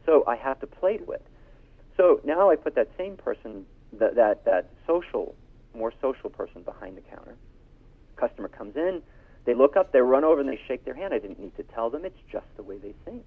So 0.06 0.24
I 0.26 0.36
have 0.36 0.60
to 0.60 0.66
play 0.66 0.96
to 0.96 1.10
it. 1.10 1.26
So 1.96 2.20
now 2.24 2.50
I 2.50 2.56
put 2.56 2.76
that 2.76 2.88
same 2.96 3.16
person, 3.16 3.66
that, 3.98 4.14
that, 4.14 4.44
that 4.44 4.70
social, 4.86 5.34
more 5.76 5.92
social 6.00 6.30
person 6.30 6.62
behind 6.62 6.96
the 6.96 7.00
counter. 7.00 7.34
Customer 8.16 8.48
comes 8.48 8.76
in, 8.76 9.02
they 9.44 9.54
look 9.54 9.76
up, 9.76 9.92
they 9.92 10.00
run 10.00 10.24
over, 10.24 10.40
and 10.40 10.48
they 10.48 10.58
shake 10.68 10.84
their 10.84 10.94
hand. 10.94 11.12
I 11.12 11.18
didn't 11.18 11.40
need 11.40 11.56
to 11.56 11.62
tell 11.62 11.90
them. 11.90 12.04
It's 12.04 12.18
just 12.30 12.46
the 12.56 12.62
way 12.62 12.78
they 12.78 12.94
think. 13.04 13.24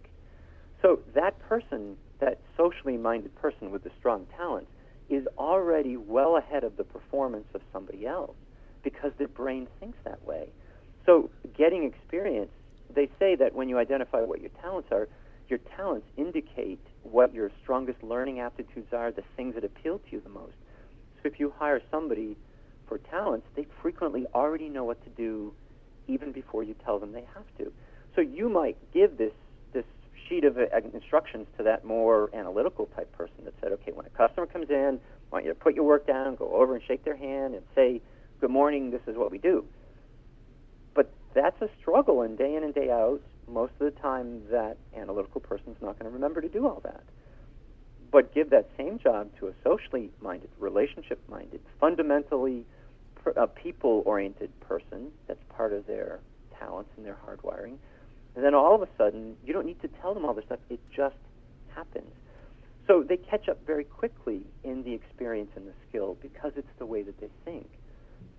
So 0.82 1.00
that 1.14 1.40
person, 1.40 1.98
that 2.22 2.40
socially 2.56 2.98
minded 2.98 3.36
person 3.36 3.72
with 3.72 3.84
the 3.84 3.92
strong 4.00 4.26
talents, 4.38 4.72
is 5.10 5.26
already 5.38 5.98
well 5.98 6.38
ahead 6.38 6.64
of 6.64 6.78
the 6.78 6.84
performance 6.84 7.48
of 7.54 7.62
somebody 7.74 8.06
else 8.06 8.36
because 8.84 9.12
their 9.18 9.28
brain 9.28 9.68
thinks 9.80 9.98
that 10.06 10.26
way. 10.26 10.48
So 11.06 11.30
getting 11.58 11.84
experience 11.84 12.52
they 12.94 13.10
say 13.20 13.36
that 13.36 13.54
when 13.54 13.70
you 13.70 13.78
identify 13.78 14.22
what 14.22 14.42
your 14.42 14.50
talents 14.62 14.90
are, 14.92 15.08
your 15.48 15.60
talents 15.76 16.08
indicate 16.18 16.80
what 17.04 17.34
your 17.34 17.52
strongest 17.62 18.04
learning 18.04 18.40
aptitudes 18.40 18.88
are, 18.94 19.12
the 19.12 19.24
things 19.36 19.56
that 19.56 19.64
appeal 19.64 20.00
to 20.00 20.06
you 20.12 20.22
the 20.22 20.30
most. 20.30 20.56
So 21.22 21.30
if 21.30 21.40
you 21.40 21.54
hire 21.58 21.82
somebody 21.92 22.38
for 22.88 22.98
talents, 22.98 23.48
they 23.56 23.66
frequently 23.82 24.26
already 24.34 24.70
know 24.70 24.84
what 24.84 25.04
to 25.04 25.10
do 25.12 25.54
even 26.08 26.32
before 26.32 26.64
you 26.64 26.76
tell 26.86 27.00
them 27.00 27.12
they 27.12 27.26
have 27.36 27.46
to. 27.58 27.72
So 28.16 28.22
you 28.22 28.50
might 28.50 28.78
give 28.94 29.18
this 29.18 29.34
sheet 30.28 30.44
of 30.44 30.58
uh, 30.58 30.64
instructions 30.94 31.48
to 31.58 31.64
that 31.64 31.86
more 31.86 32.30
analytical 32.36 32.88
type 32.96 33.12
person 33.12 33.46
that 33.46 33.54
said, 33.62 33.72
okay, 33.74 33.92
when 33.92 34.06
a 34.06 34.10
customer 34.10 34.46
comes 34.46 34.70
in, 34.70 35.00
I 35.32 35.36
want 35.36 35.46
you 35.46 35.52
to 35.52 35.60
put 35.60 35.76
your 35.76 35.86
work 35.86 36.08
down, 36.08 36.36
go 36.36 36.54
over 36.54 36.76
and 36.76 36.84
shake 36.88 37.06
their 37.06 37.16
hand, 37.18 37.54
and 37.54 37.64
say, 37.76 38.02
good 38.42 38.50
morning, 38.50 38.92
this 38.92 39.02
is 39.08 39.16
what 39.16 39.32
we 39.32 39.38
do 39.38 39.66
But 40.96 41.14
that's 41.34 41.62
a 41.62 41.70
struggle, 41.80 42.22
and 42.22 42.38
day 42.38 42.56
in 42.56 42.64
and 42.64 42.74
day 42.74 42.90
out, 42.90 43.22
most 43.48 43.74
of 43.80 43.94
the 43.94 44.00
time, 44.00 44.42
that 44.52 44.78
analytical 44.96 45.42
person's 45.42 45.78
not 45.82 45.98
going 45.98 46.10
to 46.10 46.14
remember 46.14 46.42
to 46.42 46.50
do 46.50 46.68
all 46.68 46.82
that. 46.84 47.04
But 48.12 48.34
give 48.34 48.50
that 48.50 48.70
same 48.78 48.98
job 49.00 49.30
to 49.40 49.48
a 49.48 49.54
socially 49.64 50.10
minded, 50.22 50.50
relationship 50.60 51.20
minded, 51.30 51.62
fundamentally 51.80 52.66
a 53.36 53.48
people 53.48 54.02
oriented 54.06 54.58
person 54.62 55.10
that's 55.28 55.42
part 55.50 55.74
of 55.74 55.86
their 55.86 56.20
talents 56.58 56.90
and 56.98 57.06
their 57.06 57.18
hardwiring. 57.26 57.76
And 58.36 58.44
then 58.44 58.54
all 58.54 58.76
of 58.76 58.82
a 58.82 58.88
sudden, 58.98 59.36
you 59.46 59.54
don't 59.54 59.66
need 59.66 59.82
to 59.82 59.88
tell 60.02 60.14
them 60.14 60.26
all 60.26 60.34
this 60.34 60.46
stuff, 60.46 60.60
it 60.70 60.80
just 60.96 61.16
happens. 61.76 62.12
So 62.88 63.04
they 63.04 63.18
catch 63.18 63.50
up 63.50 63.60
very 63.66 63.84
quickly 63.84 64.42
in 64.64 64.84
the 64.84 64.94
experience 64.94 65.52
and 65.56 65.68
the 65.68 65.74
skill 65.88 66.18
because 66.22 66.54
it's 66.56 66.72
the 66.80 66.86
way 66.86 67.04
that 67.04 67.20
they 67.20 67.30
think 67.46 67.70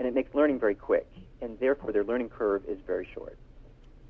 and 0.00 0.08
it 0.08 0.14
makes 0.14 0.34
learning 0.34 0.58
very 0.58 0.74
quick, 0.74 1.06
and 1.42 1.60
therefore 1.60 1.92
their 1.92 2.04
learning 2.04 2.30
curve 2.30 2.64
is 2.66 2.78
very 2.86 3.06
short. 3.14 3.38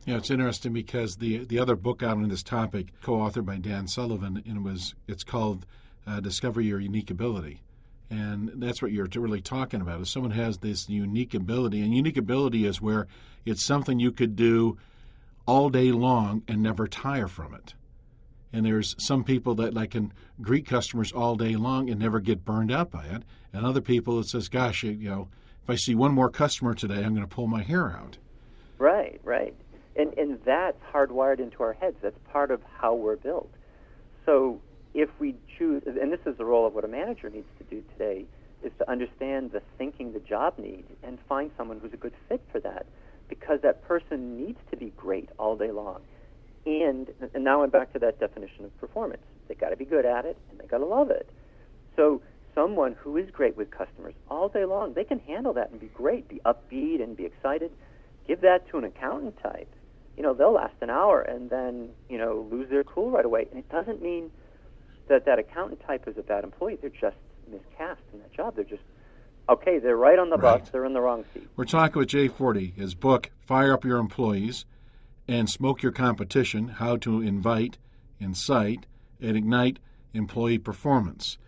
Yeah, 0.06 0.16
it's 0.16 0.30
interesting 0.30 0.72
because 0.72 1.16
the 1.16 1.44
the 1.44 1.58
other 1.58 1.76
book 1.76 2.02
out 2.02 2.16
on 2.16 2.28
this 2.28 2.44
topic, 2.44 2.92
co-authored 3.02 3.44
by 3.44 3.58
Dan 3.58 3.88
Sullivan, 3.88 4.42
and 4.46 4.56
it 4.58 4.62
was 4.62 4.94
it's 5.08 5.24
called 5.24 5.66
uh, 6.06 6.20
"Discover 6.20 6.60
Your 6.60 6.78
Unique 6.78 7.10
Ability," 7.10 7.62
and 8.08 8.52
that's 8.54 8.80
what 8.80 8.92
you're 8.92 9.08
really 9.16 9.42
talking 9.42 9.80
about. 9.80 10.00
Is 10.00 10.08
someone 10.08 10.30
has 10.30 10.58
this 10.58 10.88
unique 10.88 11.34
ability, 11.34 11.82
and 11.82 11.92
unique 11.92 12.16
ability 12.16 12.64
is 12.64 12.80
where 12.80 13.08
it's 13.44 13.64
something 13.64 13.98
you 13.98 14.12
could 14.12 14.36
do 14.36 14.78
all 15.50 15.68
day 15.68 15.90
long 15.90 16.42
and 16.46 16.62
never 16.62 16.86
tire 16.86 17.26
from 17.26 17.54
it. 17.54 17.74
And 18.52 18.64
there's 18.64 18.94
some 18.98 19.24
people 19.24 19.56
that 19.56 19.74
like 19.74 19.90
can 19.90 20.12
greet 20.40 20.66
customers 20.66 21.10
all 21.12 21.34
day 21.34 21.56
long 21.56 21.90
and 21.90 21.98
never 21.98 22.20
get 22.20 22.44
burned 22.44 22.70
out 22.70 22.90
by 22.90 23.04
it, 23.06 23.22
and 23.52 23.66
other 23.66 23.80
people 23.80 24.16
that 24.18 24.28
says, 24.28 24.48
"Gosh, 24.48 24.82
you 24.84 25.08
know." 25.08 25.28
if 25.62 25.68
I 25.68 25.76
see 25.76 25.94
one 25.94 26.12
more 26.12 26.30
customer 26.30 26.74
today, 26.74 27.04
I'm 27.04 27.14
going 27.14 27.26
to 27.26 27.32
pull 27.32 27.46
my 27.46 27.62
hair 27.62 27.90
out. 27.90 28.16
Right, 28.78 29.20
right. 29.24 29.54
And, 29.94 30.16
and 30.16 30.38
that's 30.44 30.80
hardwired 30.92 31.38
into 31.38 31.62
our 31.62 31.74
heads. 31.74 31.96
That's 32.02 32.18
part 32.32 32.50
of 32.50 32.62
how 32.78 32.94
we're 32.94 33.16
built. 33.16 33.52
So 34.24 34.60
if 34.94 35.10
we 35.18 35.36
choose, 35.58 35.82
and 35.86 36.10
this 36.10 36.20
is 36.26 36.36
the 36.38 36.44
role 36.44 36.66
of 36.66 36.74
what 36.74 36.84
a 36.84 36.88
manager 36.88 37.28
needs 37.28 37.48
to 37.58 37.64
do 37.64 37.84
today, 37.92 38.24
is 38.62 38.72
to 38.78 38.90
understand 38.90 39.52
the 39.52 39.62
thinking 39.78 40.12
the 40.12 40.20
job 40.20 40.58
needs 40.58 40.88
and 41.02 41.18
find 41.28 41.50
someone 41.56 41.78
who's 41.78 41.92
a 41.92 41.98
good 41.98 42.14
fit 42.28 42.42
for 42.50 42.60
that 42.60 42.86
because 43.30 43.60
that 43.62 43.82
person 43.88 44.36
needs 44.36 44.58
to 44.70 44.76
be 44.76 44.92
great 44.96 45.30
all 45.38 45.56
day 45.56 45.70
long. 45.70 46.02
And, 46.66 47.08
and 47.32 47.42
now 47.42 47.62
I'm 47.62 47.70
back 47.70 47.94
to 47.94 47.98
that 48.00 48.20
definition 48.20 48.66
of 48.66 48.78
performance. 48.78 49.22
They 49.48 49.54
got 49.54 49.70
to 49.70 49.76
be 49.76 49.86
good 49.86 50.04
at 50.04 50.26
it 50.26 50.36
and 50.50 50.60
they 50.60 50.66
got 50.66 50.78
to 50.78 50.86
love 50.86 51.10
it. 51.10 51.30
So 51.96 52.20
someone 52.54 52.94
who 53.00 53.16
is 53.16 53.30
great 53.30 53.56
with 53.56 53.70
customers 53.70 54.14
all 54.28 54.48
day 54.48 54.66
long, 54.66 54.92
they 54.92 55.04
can 55.04 55.20
handle 55.20 55.54
that 55.54 55.70
and 55.70 55.80
be 55.80 55.86
great, 55.94 56.28
be 56.28 56.40
upbeat 56.44 57.02
and 57.02 57.16
be 57.16 57.24
excited. 57.24 57.70
Give 58.28 58.42
that 58.42 58.68
to 58.70 58.78
an 58.78 58.84
accountant 58.84 59.38
type. 59.42 59.72
You 60.16 60.22
know, 60.22 60.34
they'll 60.34 60.52
last 60.52 60.74
an 60.82 60.90
hour 60.90 61.22
and 61.22 61.48
then, 61.48 61.90
you 62.10 62.18
know, 62.18 62.46
lose 62.50 62.68
their 62.68 62.84
cool 62.84 63.10
right 63.10 63.24
away. 63.24 63.46
And 63.50 63.58
it 63.58 63.68
doesn't 63.70 64.02
mean 64.02 64.30
that 65.08 65.24
that 65.24 65.38
accountant 65.38 65.80
type 65.86 66.06
is 66.06 66.18
a 66.18 66.22
bad 66.22 66.44
employee. 66.44 66.76
They're 66.80 66.90
just 66.90 67.16
miscast 67.50 68.02
in 68.12 68.20
that 68.20 68.32
job. 68.32 68.54
They're 68.54 68.64
just 68.64 68.82
okay, 69.50 69.78
they're 69.78 69.96
right 69.96 70.18
on 70.18 70.30
the 70.30 70.36
right. 70.36 70.60
bus, 70.60 70.70
they're 70.70 70.84
in 70.84 70.92
the 70.92 71.00
wrong 71.00 71.24
seat. 71.34 71.48
We're 71.56 71.64
talking 71.64 71.98
with 71.98 72.08
Jay 72.08 72.28
Forte, 72.28 72.72
his 72.72 72.94
book, 72.94 73.30
Fire 73.40 73.72
Up 73.72 73.84
Your 73.84 73.98
Employees 73.98 74.64
and 75.28 75.48
Smoke 75.48 75.82
Your 75.82 75.92
Competition 75.92 76.68
How 76.68 76.96
to 76.98 77.20
Invite, 77.20 77.78
Incite, 78.18 78.86
and 79.20 79.36
Ignite 79.36 79.78
Employee 80.14 80.58
Performance. 80.58 81.38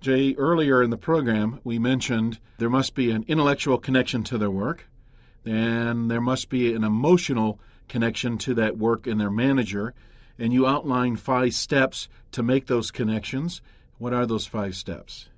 Jay, 0.00 0.34
earlier 0.36 0.82
in 0.82 0.90
the 0.90 0.96
program, 0.96 1.60
we 1.64 1.78
mentioned 1.78 2.38
there 2.58 2.70
must 2.70 2.94
be 2.94 3.10
an 3.10 3.24
intellectual 3.28 3.78
connection 3.78 4.22
to 4.24 4.38
their 4.38 4.50
work, 4.50 4.88
and 5.44 6.10
there 6.10 6.20
must 6.20 6.48
be 6.48 6.74
an 6.74 6.84
emotional 6.84 7.58
connection 7.88 8.38
to 8.38 8.54
that 8.54 8.76
work 8.76 9.06
and 9.06 9.20
their 9.20 9.30
manager. 9.30 9.94
And 10.38 10.52
you 10.52 10.66
outline 10.66 11.16
five 11.16 11.54
steps 11.54 12.08
to 12.32 12.42
make 12.42 12.66
those 12.66 12.90
connections. 12.90 13.62
What 13.98 14.12
are 14.12 14.26
those 14.26 14.46
five 14.46 14.74
steps? 14.76 15.28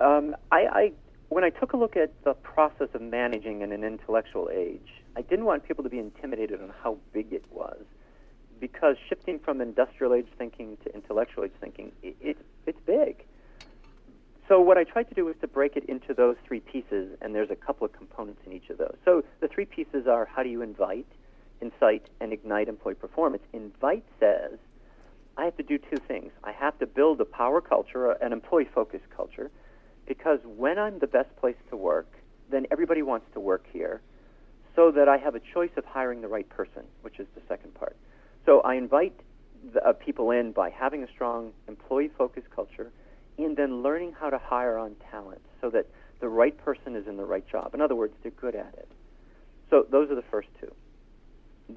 Um, 0.00 0.34
I, 0.50 0.66
I, 0.72 0.92
when 1.28 1.44
I 1.44 1.50
took 1.50 1.74
a 1.74 1.76
look 1.76 1.96
at 1.96 2.12
the 2.24 2.34
process 2.34 2.88
of 2.94 3.02
managing 3.02 3.60
in 3.60 3.72
an 3.72 3.84
intellectual 3.84 4.48
age, 4.52 4.88
I 5.16 5.22
didn't 5.22 5.44
want 5.44 5.66
people 5.66 5.84
to 5.84 5.90
be 5.90 5.98
intimidated 5.98 6.60
on 6.62 6.72
how 6.82 6.98
big 7.12 7.32
it 7.32 7.44
was 7.50 7.82
because 8.60 8.96
shifting 9.08 9.38
from 9.38 9.60
industrial 9.60 10.14
age 10.14 10.26
thinking 10.36 10.76
to 10.84 10.94
intellectual 10.94 11.44
age 11.44 11.52
thinking, 11.60 11.92
it, 12.02 12.16
it, 12.20 12.36
it's 12.66 12.80
big. 12.86 13.24
so 14.48 14.60
what 14.60 14.76
I 14.76 14.84
tried 14.84 15.08
to 15.08 15.14
do 15.14 15.24
was 15.24 15.34
to 15.40 15.48
break 15.48 15.76
it 15.76 15.84
into 15.84 16.12
those 16.12 16.36
three 16.46 16.60
pieces, 16.60 17.16
and 17.22 17.34
there's 17.34 17.50
a 17.50 17.56
couple 17.56 17.86
of 17.86 17.92
components 17.92 18.42
in 18.46 18.52
each 18.52 18.68
of 18.68 18.78
those. 18.78 18.96
So 19.04 19.24
the 19.40 19.48
three 19.48 19.64
pieces 19.64 20.06
are 20.06 20.26
how 20.26 20.42
do 20.42 20.50
you 20.50 20.60
invite, 20.62 21.06
incite, 21.60 22.06
and 22.20 22.32
ignite 22.32 22.68
employee 22.68 22.94
performance. 22.94 23.42
Invite 23.52 24.04
says 24.18 24.58
I 25.36 25.44
have 25.44 25.56
to 25.56 25.62
do 25.62 25.78
two 25.78 26.00
things. 26.00 26.32
I 26.44 26.52
have 26.52 26.78
to 26.80 26.86
build 26.86 27.20
a 27.20 27.24
power 27.24 27.60
culture, 27.60 28.10
an 28.10 28.32
employee-focused 28.32 29.08
culture, 29.16 29.50
because 30.10 30.40
when 30.44 30.76
I'm 30.76 30.98
the 30.98 31.06
best 31.06 31.28
place 31.36 31.54
to 31.70 31.76
work, 31.76 32.12
then 32.50 32.66
everybody 32.72 33.00
wants 33.00 33.26
to 33.32 33.38
work 33.38 33.64
here, 33.72 34.00
so 34.74 34.90
that 34.90 35.08
I 35.08 35.16
have 35.18 35.36
a 35.36 35.40
choice 35.54 35.70
of 35.76 35.84
hiring 35.84 36.20
the 36.20 36.26
right 36.26 36.48
person, 36.48 36.82
which 37.02 37.20
is 37.20 37.28
the 37.36 37.42
second 37.46 37.74
part. 37.74 37.96
So 38.44 38.60
I 38.62 38.74
invite 38.74 39.14
the, 39.72 39.86
uh, 39.86 39.92
people 39.92 40.32
in 40.32 40.50
by 40.50 40.68
having 40.68 41.04
a 41.04 41.08
strong 41.14 41.52
employee-focused 41.68 42.50
culture 42.50 42.90
and 43.38 43.56
then 43.56 43.84
learning 43.84 44.16
how 44.18 44.30
to 44.30 44.38
hire 44.38 44.76
on 44.78 44.96
talent 45.12 45.42
so 45.60 45.70
that 45.70 45.86
the 46.18 46.28
right 46.28 46.58
person 46.58 46.96
is 46.96 47.06
in 47.06 47.16
the 47.16 47.24
right 47.24 47.46
job. 47.48 47.72
In 47.72 47.80
other 47.80 47.94
words, 47.94 48.14
they're 48.24 48.32
good 48.32 48.56
at 48.56 48.74
it. 48.76 48.88
So 49.70 49.86
those 49.88 50.10
are 50.10 50.16
the 50.16 50.28
first 50.28 50.48
two. 50.60 50.72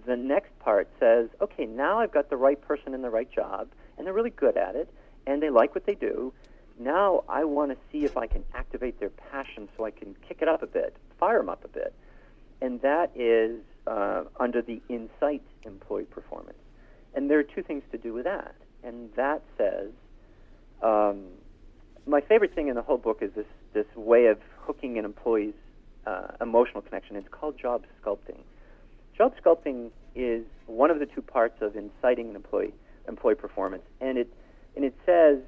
The 0.08 0.18
next 0.18 0.58
part 0.58 0.90
says, 1.00 1.30
okay, 1.40 1.68
now 1.68 2.00
I've 2.00 2.12
got 2.12 2.32
the 2.32 2.38
right 2.38 2.60
person 2.60 2.96
in 2.96 3.04
the 3.04 3.12
right 3.12 3.32
job, 3.32 3.68
and 3.96 4.08
they're 4.08 4.14
really 4.14 4.32
good 4.32 4.58
at 4.58 4.76
it, 4.76 4.92
and 5.28 5.40
they 5.40 5.52
like 5.52 5.76
what 5.76 5.86
they 5.86 5.94
do. 5.94 6.34
Now 6.80 7.24
I 7.30 7.44
want 7.44 7.72
to 7.72 7.78
see 7.92 8.06
if 8.06 8.18
I 8.18 8.28
can 8.28 8.44
activate 8.54 9.00
their 9.00 9.10
passion 9.10 9.70
so 9.78 9.86
I 9.86 9.92
can 9.92 10.16
kick 10.28 10.40
it 10.42 10.48
up 10.48 10.64
a 10.64 10.68
bit, 10.68 10.96
fire 11.20 11.38
them 11.38 11.50
up 11.50 11.64
a 11.64 11.68
bit. 11.68 11.94
And 12.62 12.82
that 12.82 13.12
is 13.16 13.60
uh, 13.88 14.24
under 14.40 14.62
the 14.62 14.82
Incite 14.90 15.44
employee 15.64 16.06
performance. 16.06 16.58
And 17.14 17.30
there 17.30 17.40
are 17.40 17.44
two 17.44 17.62
things 17.62 17.84
to 17.92 17.98
do 17.98 18.14
with 18.14 18.24
that. 18.24 18.56
And 18.84 19.10
that 19.16 19.44
says, 19.58 19.92
um, 20.82 21.26
my 22.06 22.22
favorite 22.22 22.54
thing 22.54 22.68
in 22.68 22.76
the 22.76 22.82
whole 22.82 22.98
book 22.98 23.20
is 23.22 23.32
this 23.36 23.46
this 23.74 23.86
way 23.96 24.28
of 24.28 24.38
hooking 24.58 24.98
an 24.98 25.06
employee's 25.06 25.54
uh, 26.06 26.28
emotional 26.42 26.82
connection. 26.82 27.16
It's 27.16 27.28
called 27.30 27.58
job 27.58 27.86
sculpting. 28.02 28.40
Job 29.18 29.34
sculpting 29.44 29.92
is 30.16 30.46
one 30.68 30.92
of 30.92 31.00
the 31.00 31.06
two 31.06 31.22
parts 31.22 31.62
of 31.62 31.76
inciting 31.76 32.30
an 32.30 32.36
employee 32.36 32.74
employee 33.08 33.36
performance, 33.36 33.84
and 34.02 34.18
it 34.18 34.34
and 34.76 34.84
it 34.86 34.96
says, 35.06 35.40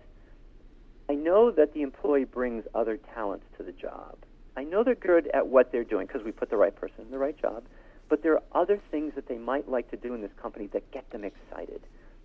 I 1.10 1.13
know 1.13 1.52
that 1.52 1.74
the 1.74 1.82
employee 1.82 2.26
brings 2.26 2.65
other 2.74 2.98
talents 2.98 3.46
to 3.58 3.63
the 3.63 3.72
job. 3.72 4.18
I 4.58 4.63
know 4.63 4.84
they're 4.84 4.96
good 4.96 5.28
at 5.34 5.48
what 5.48 5.72
they're 5.72 5.84
doing 5.84 6.08
because 6.08 6.24
we 6.24 6.32
put 6.32 6.50
the 6.50 6.58
right 6.58 6.76
person 6.76 7.02
in 7.02 7.12
the 7.12 7.18
right 7.18 7.39
job, 7.39 7.63
but 8.10 8.24
there 8.24 8.34
are 8.34 8.44
other 8.54 8.80
things 8.91 9.13
that 9.15 9.28
they 9.28 9.38
might 9.38 9.70
like 9.70 9.91
to 9.91 9.98
do 9.98 10.13
in 10.13 10.22
this 10.22 10.32
company 10.41 10.68
that 10.68 10.89
get 10.91 11.10
them 11.12 11.24
excited. 11.24 11.82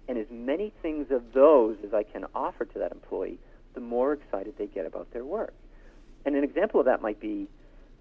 And 0.09 0.17
as 0.17 0.27
many 0.31 0.73
things 0.83 1.11
of 1.11 1.33
those 1.33 1.77
as 1.85 1.93
I 1.93 2.03
can 2.03 2.27
offer 2.35 2.65
to 2.65 2.79
that 2.79 2.93
employee 2.93 3.39
the 3.75 3.81
more 3.81 4.13
excited 4.13 4.55
they 4.59 4.67
get 4.67 4.87
about 4.87 5.13
their 5.13 5.25
work. 5.25 5.55
And 6.25 6.35
an 6.35 6.43
example 6.43 6.81
of 6.81 6.87
that 6.87 7.01
might 7.01 7.21
be 7.21 7.49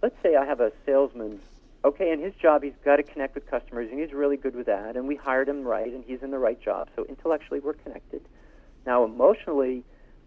let's 0.02 0.16
say 0.24 0.36
I 0.36 0.46
have 0.46 0.60
a 0.60 0.72
salesman, 0.86 1.40
okay, 1.84 2.12
in 2.12 2.22
his 2.22 2.34
job, 2.36 2.64
he's 2.64 2.74
got 2.84 2.98
to 2.98 3.04
connect 3.04 3.36
with 3.36 3.50
customers, 3.50 3.90
and 3.92 4.00
he's 4.00 4.14
really 4.14 4.38
good 4.38 4.56
with 4.56 4.68
that, 4.68 4.96
and 4.96 5.08
we 5.08 5.16
hired 5.16 5.50
him 5.50 5.64
right, 5.64 5.92
and 5.92 6.04
he's 6.06 6.22
in 6.22 6.32
the 6.32 6.40
right 6.40 6.62
job. 6.62 6.90
So 6.96 7.06
intellectually, 7.06 7.60
we're 7.60 7.74
connected. 7.74 8.22
Now, 8.86 9.04
emotionally, 9.04 9.84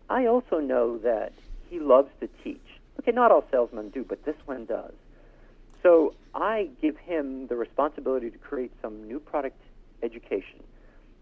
I 0.08 0.26
also 0.26 0.58
know 0.58 0.98
that 0.98 1.32
he 1.68 1.80
loves 1.80 2.10
to 2.20 2.28
teach. 2.44 2.60
Okay, 3.00 3.12
not 3.12 3.30
all 3.30 3.44
salesmen 3.50 3.90
do, 3.90 4.04
but 4.04 4.24
this 4.24 4.36
one 4.44 4.66
does. 4.66 4.92
So 5.82 6.14
I 6.34 6.68
give 6.80 6.96
him 6.98 7.46
the 7.48 7.56
responsibility 7.56 8.30
to 8.30 8.38
create 8.38 8.72
some 8.80 9.04
new 9.04 9.18
product 9.18 9.60
education. 10.02 10.62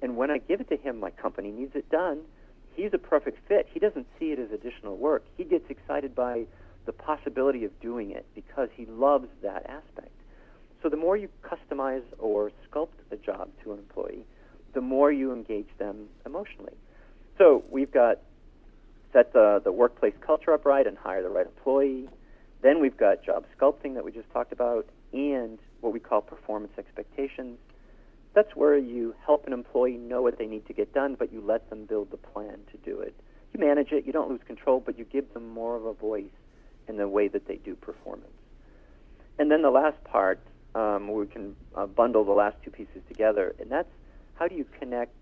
And 0.03 0.16
when 0.16 0.31
I 0.31 0.38
give 0.38 0.61
it 0.61 0.69
to 0.71 0.77
him, 0.77 0.99
my 0.99 1.11
company 1.11 1.51
needs 1.51 1.75
it 1.75 1.88
done 1.90 2.23
he's 2.75 2.93
a 2.93 2.99
perfect 2.99 3.38
fit. 3.49 3.69
He 3.73 3.81
doesn't 3.81 4.07
see 4.19 4.33
it 4.33 4.38
as 4.38 4.51
additional 4.53 4.97
work. 4.97 5.25
He 5.37 5.45
gets 5.45 5.69
excited 5.69 6.14
by 6.14 6.45
the 6.87 6.93
possibility 6.93 7.64
of 7.64 7.79
doing 7.81 8.11
it 8.11 8.27
because 8.35 8.69
he 8.75 8.87
loves 8.87 9.29
that 9.43 9.66
aspect. 9.69 10.12
So 10.83 10.88
the 10.88 10.97
more 10.97 11.16
you 11.16 11.29
customize 11.43 12.03
or 12.19 12.51
sculpt 12.71 12.99
a 13.11 13.16
job 13.16 13.51
to 13.64 13.73
an 13.73 13.79
employee, 13.79 14.25
the 14.73 14.81
more 14.81 15.12
you 15.12 15.33
engage 15.33 15.69
them 15.79 16.09
emotionally. 16.25 16.73
So 17.37 17.64
we've 17.71 17.93
got 17.93 18.21
set 19.12 19.33
the, 19.33 19.61
the 19.62 19.73
workplace 19.73 20.14
culture 20.20 20.53
up 20.53 20.64
right 20.64 20.87
and 20.87 20.96
hire 20.96 21.23
the 21.23 21.29
right 21.29 21.46
employee. 21.46 22.09
Then 22.62 22.81
we've 22.81 22.96
got 22.96 23.25
job 23.25 23.44
sculpting 23.59 23.94
that 23.94 24.05
we 24.05 24.12
just 24.12 24.31
talked 24.31 24.53
about 24.53 24.87
and 25.12 25.59
what 25.81 25.92
we 25.92 26.01
call 26.01 26.20
performance 26.20 26.73
expectations 26.79 27.59
that's 28.35 28.55
where 28.55 28.77
you 28.77 29.14
help 29.25 29.46
an 29.46 29.53
employee 29.53 29.96
know 29.96 30.23
what 30.23 30.38
they 30.38 30.46
need 30.46 30.66
to 30.66 30.73
get 30.73 30.94
done, 30.94 31.16
but 31.18 31.33
you 31.33 31.40
let 31.40 31.68
them 31.70 31.85
build 31.85 32.11
the 32.11 32.16
plan 32.16 32.61
to 32.70 32.77
do 32.79 33.01
it. 33.01 33.14
You 33.53 33.61
manage 33.61 33.90
it, 33.90 34.07
you 34.07 34.12
don't 34.12 34.31
lose 34.31 34.40
control, 34.46 34.81
but 34.85 34.99
you 34.99 35.05
give 35.05 35.33
them 35.35 35.49
more 35.49 35.77
of 35.77 35.85
a 35.85 35.92
voice 35.92 36.31
in 36.87 36.96
the 36.96 37.09
way 37.09 37.29
that 37.29 37.49
they 37.49 37.57
do 37.57 37.75
performance. 37.75 38.31
And 39.38 39.51
then 39.51 39.62
the 39.62 39.70
last 39.70 40.03
part, 40.05 40.40
um, 40.75 41.12
we 41.12 41.27
can 41.27 41.57
uh, 41.75 41.87
bundle 41.87 42.25
the 42.25 42.33
last 42.33 42.57
two 42.64 42.70
pieces 42.70 43.03
together, 43.09 43.55
and 43.59 43.70
that's 43.70 43.90
how 44.35 44.46
do 44.46 44.55
you 44.55 44.64
connect 44.79 45.14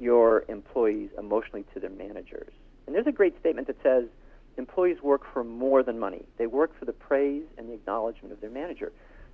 your 0.00 0.44
employees 0.48 1.10
emotionally 1.18 1.64
to 1.74 1.80
their 1.80 1.90
managers? 1.90 2.52
And 2.86 2.94
there's 2.94 3.06
a 3.06 3.12
great 3.12 3.38
statement 3.40 3.66
that 3.66 3.76
says 3.82 4.04
employees 4.56 5.02
work 5.02 5.22
for 5.32 5.42
more 5.42 5.82
than 5.82 5.98
money. 5.98 6.24
They 6.38 6.46
work 6.46 6.78
for 6.78 6.84
the 6.84 6.92
praise 6.92 7.44
and 7.58 7.68
the 7.68 7.74
acknowledgement 7.74 8.32
of 8.32 8.40
their 8.40 8.50
manager. 8.50 8.92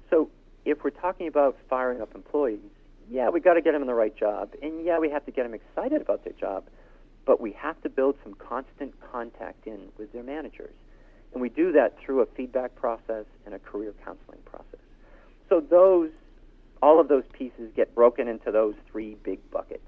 So 0.08 0.30
if 0.64 0.82
we're 0.84 0.90
talking 0.90 1.26
about 1.26 1.56
firing 1.68 2.00
up 2.00 2.14
employees, 2.14 2.60
yeah, 3.10 3.28
we've 3.28 3.42
got 3.42 3.54
to 3.54 3.60
get 3.60 3.72
them 3.72 3.82
in 3.82 3.88
the 3.88 3.94
right 3.94 4.16
job, 4.16 4.50
and 4.62 4.84
yeah, 4.84 4.98
we 4.98 5.10
have 5.10 5.24
to 5.26 5.32
get 5.32 5.42
them 5.42 5.54
excited 5.54 6.00
about 6.00 6.22
their 6.24 6.32
job, 6.32 6.64
but 7.26 7.40
we 7.40 7.52
have 7.52 7.80
to 7.82 7.88
build 7.88 8.16
some 8.22 8.34
constant 8.34 8.94
contact 9.00 9.66
in 9.66 9.88
with 9.98 10.12
their 10.12 10.22
managers, 10.22 10.74
and 11.32 11.42
we 11.42 11.48
do 11.48 11.72
that 11.72 11.98
through 11.98 12.20
a 12.20 12.26
feedback 12.26 12.74
process 12.76 13.24
and 13.44 13.54
a 13.54 13.58
career 13.58 13.92
counseling 14.04 14.38
process. 14.44 14.80
So 15.48 15.60
those, 15.60 16.10
all 16.82 17.00
of 17.00 17.08
those 17.08 17.24
pieces 17.32 17.72
get 17.74 17.94
broken 17.96 18.28
into 18.28 18.52
those 18.52 18.74
three 18.90 19.16
big 19.24 19.38
buckets. 19.50 19.86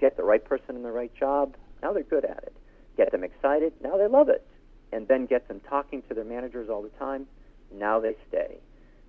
Get 0.00 0.16
the 0.16 0.24
right 0.24 0.44
person 0.44 0.76
in 0.76 0.82
the 0.82 0.92
right 0.92 1.12
job. 1.14 1.56
Now 1.82 1.92
they're 1.92 2.02
good 2.02 2.24
at 2.24 2.44
it. 2.44 2.56
Get 2.96 3.12
them 3.12 3.24
excited. 3.24 3.72
Now 3.82 3.96
they 3.96 4.06
love 4.06 4.28
it. 4.28 4.46
And 4.92 5.08
then 5.08 5.26
get 5.26 5.48
them 5.48 5.60
talking 5.68 6.02
to 6.08 6.14
their 6.14 6.24
managers 6.24 6.68
all 6.68 6.82
the 6.82 6.90
time. 6.90 7.26
Now 7.72 8.00
they 8.00 8.14
stay 8.28 8.58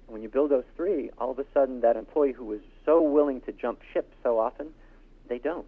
when 0.07 0.21
you 0.21 0.29
build 0.29 0.51
those 0.51 0.63
three, 0.75 1.09
all 1.17 1.31
of 1.31 1.39
a 1.39 1.45
sudden 1.53 1.81
that 1.81 1.95
employee 1.95 2.33
who 2.33 2.45
was 2.45 2.59
so 2.85 3.01
willing 3.01 3.41
to 3.41 3.51
jump 3.51 3.79
ship 3.93 4.13
so 4.21 4.39
often, 4.39 4.69
they 5.27 5.39
don't. 5.39 5.65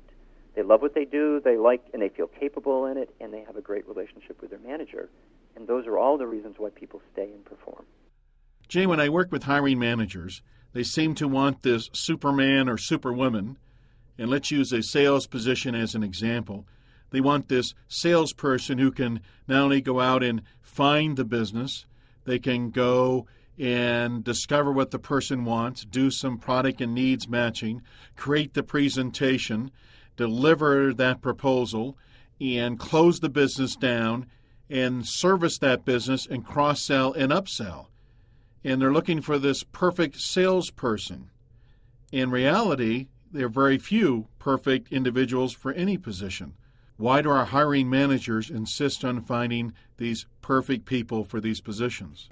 They 0.56 0.64
love 0.64 0.82
what 0.82 0.94
they 0.94 1.06
do, 1.06 1.42
they 1.44 1.58
like 1.58 1.84
and 1.94 2.02
they 2.02 2.10
feel 2.10 2.28
capable 2.28 2.86
in 2.86 2.98
it, 2.98 3.14
and 3.20 3.34
they 3.34 3.44
have 3.44 3.58
a 3.58 3.62
great 3.62 3.88
relationship 3.88 4.42
with 4.42 4.52
their 4.52 4.60
manager. 4.60 5.10
And 5.56 5.68
those 5.68 5.88
are 5.88 5.98
all 5.98 6.18
the 6.18 6.28
reasons 6.28 6.56
why 6.58 6.70
people 6.70 7.02
stay 7.12 7.32
and 7.32 7.44
perform. 7.44 7.86
Jay, 8.68 8.86
when 8.86 9.00
I 9.00 9.10
work 9.10 9.32
with 9.32 9.44
hiring 9.44 9.80
managers, 9.80 10.42
they 10.74 10.84
seem 10.84 11.16
to 11.16 11.28
want 11.28 11.62
this 11.62 11.90
superman 11.94 12.70
or 12.70 12.78
superwoman, 12.78 13.58
and 14.18 14.30
let's 14.30 14.52
use 14.52 14.72
a 14.72 14.82
sales 14.82 15.28
position 15.28 15.76
as 15.76 15.96
an 15.96 16.04
example. 16.04 16.66
They 17.12 17.22
want 17.22 17.48
this 17.48 17.74
salesperson 17.88 18.78
who 18.78 18.92
can 18.92 19.22
not 19.48 19.62
only 19.62 19.82
go 19.82 20.00
out 20.00 20.24
and 20.24 20.42
find 20.62 21.16
the 21.16 21.26
business, 21.26 21.86
they 22.26 22.40
can 22.40 22.72
go 22.72 23.28
and 23.58 24.24
discover 24.24 24.72
what 24.72 24.92
the 24.92 25.00
person 25.00 25.46
wants, 25.46 25.86
do 25.86 26.12
some 26.12 26.38
product 26.38 26.82
and 26.82 26.94
needs 26.94 27.28
matching, 27.28 27.82
create 28.16 28.54
the 28.54 28.64
presentation, 28.64 29.72
deliver 30.18 30.94
that 30.94 31.22
proposal, 31.22 31.98
and 32.42 32.80
close 32.80 33.20
the 33.20 33.30
business 33.30 33.76
down 33.76 34.26
and 34.70 35.06
service 35.06 35.58
that 35.60 35.86
business 35.86 36.26
and 36.26 36.46
cross 36.46 36.84
sell 36.84 37.14
and 37.14 37.32
upsell. 37.32 37.88
And 38.64 38.82
they're 38.82 38.92
looking 38.92 39.22
for 39.22 39.38
this 39.38 39.64
perfect 39.64 40.20
salesperson. 40.20 41.30
In 42.12 42.32
reality, 42.32 43.08
there 43.32 43.46
are 43.46 43.50
very 43.50 43.78
few 43.78 44.28
perfect 44.40 44.92
individuals 44.92 45.54
for 45.54 45.72
any 45.74 45.98
position. 45.98 46.56
Why 46.98 47.22
do 47.22 47.30
our 47.30 47.44
hiring 47.44 47.90
managers 47.90 48.50
insist 48.50 49.04
on 49.04 49.20
finding 49.20 49.74
these 49.98 50.28
perfect 50.42 50.86
people 50.86 51.26
for 51.26 51.42
these 51.42 51.60
positions? 51.60 52.30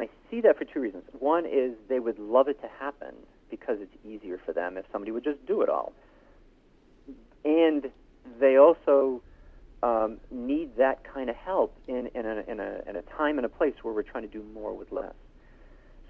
I 0.00 0.08
see 0.28 0.40
that 0.40 0.58
for 0.58 0.64
two 0.64 0.80
reasons. 0.80 1.04
One 1.20 1.46
is 1.46 1.74
they 1.88 2.00
would 2.00 2.18
love 2.18 2.48
it 2.48 2.60
to 2.62 2.68
happen 2.80 3.14
because 3.50 3.78
it's 3.80 3.94
easier 4.04 4.40
for 4.44 4.52
them 4.52 4.76
if 4.76 4.84
somebody 4.90 5.12
would 5.12 5.22
just 5.22 5.44
do 5.46 5.62
it 5.62 5.68
all. 5.68 5.92
And 7.44 7.88
they 8.40 8.56
also 8.56 9.22
um, 9.84 10.18
need 10.32 10.76
that 10.76 11.04
kind 11.04 11.30
of 11.30 11.36
help 11.36 11.72
in, 11.86 12.08
in, 12.16 12.26
a, 12.26 12.42
in, 12.48 12.58
a, 12.58 12.80
in 12.88 12.96
a 12.96 13.02
time 13.02 13.38
and 13.38 13.46
a 13.46 13.48
place 13.48 13.74
where 13.82 13.94
we're 13.94 14.02
trying 14.02 14.24
to 14.24 14.28
do 14.28 14.42
more 14.52 14.74
with 14.74 14.90
less. 14.90 15.14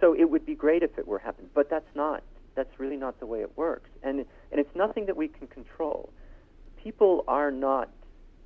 So 0.00 0.14
it 0.14 0.30
would 0.30 0.46
be 0.46 0.54
great 0.54 0.82
if 0.82 0.96
it 0.96 1.06
were 1.06 1.18
happening, 1.18 1.50
but 1.54 1.68
that's 1.68 1.94
not. 1.94 2.22
That's 2.54 2.80
really 2.80 2.96
not 2.96 3.20
the 3.20 3.26
way 3.26 3.40
it 3.40 3.56
works. 3.56 3.90
And, 4.02 4.20
and 4.50 4.58
it's 4.58 4.74
nothing 4.74 5.04
that 5.04 5.18
we 5.18 5.28
can 5.28 5.48
control. 5.48 6.10
People 6.82 7.24
are 7.28 7.50
not, 7.50 7.90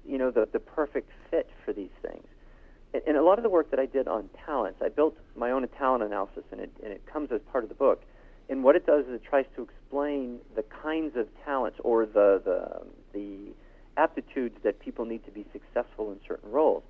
you 0.06 0.18
know, 0.18 0.30
the, 0.30 0.48
the 0.52 0.60
perfect 0.60 1.10
fit 1.30 1.48
for 1.64 1.72
these 1.72 1.90
things 2.02 2.26
and 2.94 3.02
in 3.06 3.16
a 3.16 3.22
lot 3.22 3.38
of 3.38 3.42
the 3.42 3.50
work 3.50 3.70
that 3.70 3.80
I 3.80 3.86
did 3.86 4.06
on 4.06 4.28
talents, 4.44 4.80
I 4.82 4.88
built 4.88 5.16
my 5.34 5.50
own 5.50 5.66
talent 5.78 6.02
analysis, 6.02 6.44
and 6.50 6.60
it, 6.60 6.70
and 6.82 6.92
it 6.92 7.04
comes 7.06 7.30
as 7.32 7.40
part 7.50 7.64
of 7.64 7.68
the 7.68 7.74
book. 7.74 8.02
And 8.48 8.62
what 8.62 8.76
it 8.76 8.84
does 8.86 9.06
is 9.06 9.14
it 9.14 9.24
tries 9.24 9.46
to 9.56 9.62
explain 9.62 10.40
the 10.56 10.62
kinds 10.62 11.16
of 11.16 11.26
talents 11.44 11.78
or 11.82 12.04
the, 12.06 12.42
the, 12.44 12.82
the 13.12 13.54
aptitudes 13.96 14.56
that 14.62 14.78
people 14.80 15.04
need 15.04 15.24
to 15.24 15.30
be 15.30 15.46
successful 15.52 16.12
in 16.12 16.20
certain 16.26 16.50
roles. 16.50 16.82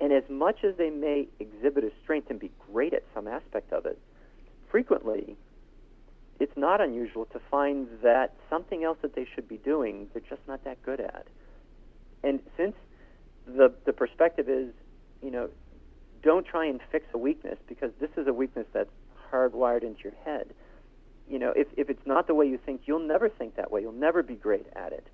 And 0.00 0.12
as 0.12 0.22
much 0.30 0.64
as 0.64 0.76
they 0.76 0.88
may 0.88 1.28
exhibit 1.40 1.84
a 1.84 1.90
strength 2.02 2.30
and 2.30 2.40
be 2.40 2.50
great 2.72 2.94
at 2.94 3.02
some 3.12 3.28
aspect 3.28 3.72
of 3.72 3.84
it, 3.84 3.98
frequently 4.70 5.36
it's 6.40 6.56
not 6.56 6.80
unusual 6.80 7.26
to 7.26 7.40
find 7.50 7.86
that 8.02 8.34
something 8.48 8.82
else 8.82 8.98
that 9.02 9.14
they 9.14 9.26
should 9.34 9.46
be 9.46 9.58
doing, 9.58 10.08
they're 10.12 10.22
just 10.28 10.40
not 10.48 10.64
that 10.64 10.82
good 10.82 10.98
at. 11.00 11.26
And 12.24 12.40
since 12.56 12.74
the 13.46 13.72
the 13.84 13.92
perspective 13.92 14.48
is, 14.48 14.72
you 15.22 15.30
know, 15.30 15.50
don't 16.22 16.46
try 16.46 16.66
and 16.66 16.80
fix 16.90 17.06
a 17.14 17.18
weakness 17.18 17.58
because 17.68 17.92
this 18.00 18.10
is 18.16 18.26
a 18.26 18.32
weakness 18.32 18.66
that's 18.72 18.90
hardwired 19.30 19.82
into 19.82 20.00
your 20.04 20.14
head. 20.24 20.48
You 21.28 21.38
know, 21.38 21.52
if 21.54 21.68
if 21.76 21.90
it's 21.90 22.06
not 22.06 22.26
the 22.26 22.34
way 22.34 22.46
you 22.46 22.58
think, 22.58 22.82
you'll 22.86 23.06
never 23.06 23.28
think 23.28 23.56
that 23.56 23.70
way. 23.70 23.82
You'll 23.82 23.92
never 23.92 24.22
be 24.22 24.34
great 24.34 24.66
at 24.74 24.92
it. 24.92 25.06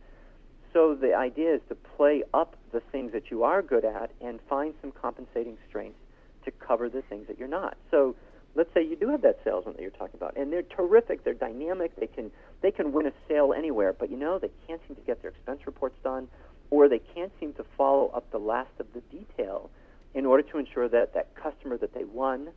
So 0.72 0.94
the 0.94 1.14
idea 1.14 1.54
is 1.54 1.60
to 1.68 1.74
play 1.74 2.22
up 2.34 2.56
the 2.72 2.80
things 2.80 3.12
that 3.12 3.30
you 3.30 3.42
are 3.44 3.62
good 3.62 3.84
at 3.84 4.10
and 4.20 4.38
find 4.48 4.74
some 4.80 4.92
compensating 4.92 5.56
strengths 5.68 5.98
to 6.44 6.50
cover 6.50 6.88
the 6.88 7.02
things 7.02 7.26
that 7.28 7.38
you're 7.38 7.48
not. 7.48 7.76
So 7.90 8.14
let's 8.56 8.72
say 8.74 8.82
you 8.82 8.96
do 8.96 9.08
have 9.10 9.22
that 9.22 9.38
salesman 9.44 9.74
that 9.74 9.82
you're 9.82 9.90
talking 9.90 10.16
about, 10.16 10.36
and 10.36 10.52
they're 10.52 10.62
terrific, 10.62 11.22
they're 11.24 11.34
dynamic, 11.34 11.94
they 11.96 12.06
can 12.06 12.30
they 12.62 12.70
can 12.70 12.92
win 12.92 13.06
a 13.06 13.12
sale 13.28 13.52
anywhere, 13.56 13.92
but 13.92 14.10
you 14.10 14.16
know 14.16 14.38
they 14.38 14.50
can't 14.66 14.80
seem 14.86 14.96
to 14.96 15.02
get 15.02 15.20
their 15.22 15.30
expense 15.30 15.60
reports 15.66 15.96
done, 16.02 16.26
or 16.70 16.88
they 16.88 17.00
can't 17.14 17.32
seem 17.38 17.52
to 17.54 17.64
follow 17.76 18.10
up 18.14 18.30
the 18.30 18.38
last 18.38 18.70
of 18.80 18.86
the 18.94 19.00
detail 19.16 19.70
in 20.14 20.24
order 20.24 20.42
to 20.42 20.58
ensure 20.58 20.88
that 20.88 21.12
that 21.14 21.34
customer 21.34 21.76
that 21.76 21.92
they 21.92 22.04
won 22.04 22.48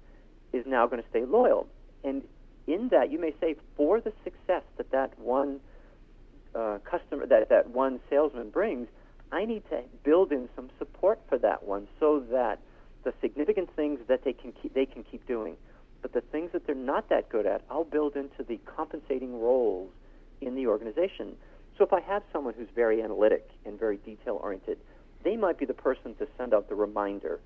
is 0.54 0.66
now 0.66 0.88
going 0.88 1.02
to 1.02 1.10
stay 1.10 1.26
loyal. 1.26 1.68
And 2.04 2.24
in 2.66 2.88
that, 2.90 3.12
you 3.12 3.20
may 3.20 3.36
say 3.42 3.56
for 3.76 4.00
the 4.00 4.14
success 4.24 4.64
that 4.78 4.92
that 4.92 5.20
one 5.20 5.60
uh, 6.56 6.80
customer 6.84 7.26
that 7.28 7.50
that 7.50 7.70
one 7.70 8.00
salesman 8.10 8.50
brings, 8.50 8.88
I 9.32 9.46
need 9.46 9.64
to 9.70 9.82
build 10.04 10.32
in 10.32 10.48
some 10.56 10.70
support 10.80 11.20
for 11.28 11.38
that 11.40 11.64
one 11.64 11.88
so 12.00 12.24
that 12.32 12.60
the 13.04 13.14
significant 13.22 13.70
things 13.76 14.00
that 14.08 14.24
they 14.24 14.34
can 14.34 14.52
keep, 14.52 14.74
they 14.74 14.86
can 14.86 15.04
keep 15.04 15.26
doing 15.28 15.56
but 16.02 16.14
the 16.14 16.22
things 16.22 16.52
that 16.54 16.66
they're 16.66 16.76
not 16.76 17.10
that 17.10 17.30
good 17.30 17.46
at, 17.46 17.64
I'll 17.70 17.84
build 17.84 18.16
into 18.16 18.44
the 18.48 18.60
compensating 18.66 19.40
roles 19.40 19.92
in 20.42 20.56
the 20.56 20.68
organization. 20.68 21.36
So 21.78 21.84
if 21.84 21.94
I 21.94 22.02
have 22.02 22.24
someone 22.32 22.54
who's 22.54 22.70
very 22.76 23.02
analytic 23.02 23.50
and 23.66 23.78
very 23.78 23.98
detail 23.98 24.40
oriented, 24.42 24.78
they 25.24 25.36
might 25.36 25.58
be 25.58 25.66
the 25.66 25.74
person 25.74 26.16
to 26.16 26.28
send 26.38 26.54
out 26.54 26.70
the 26.70 26.76
reminder 26.76 27.40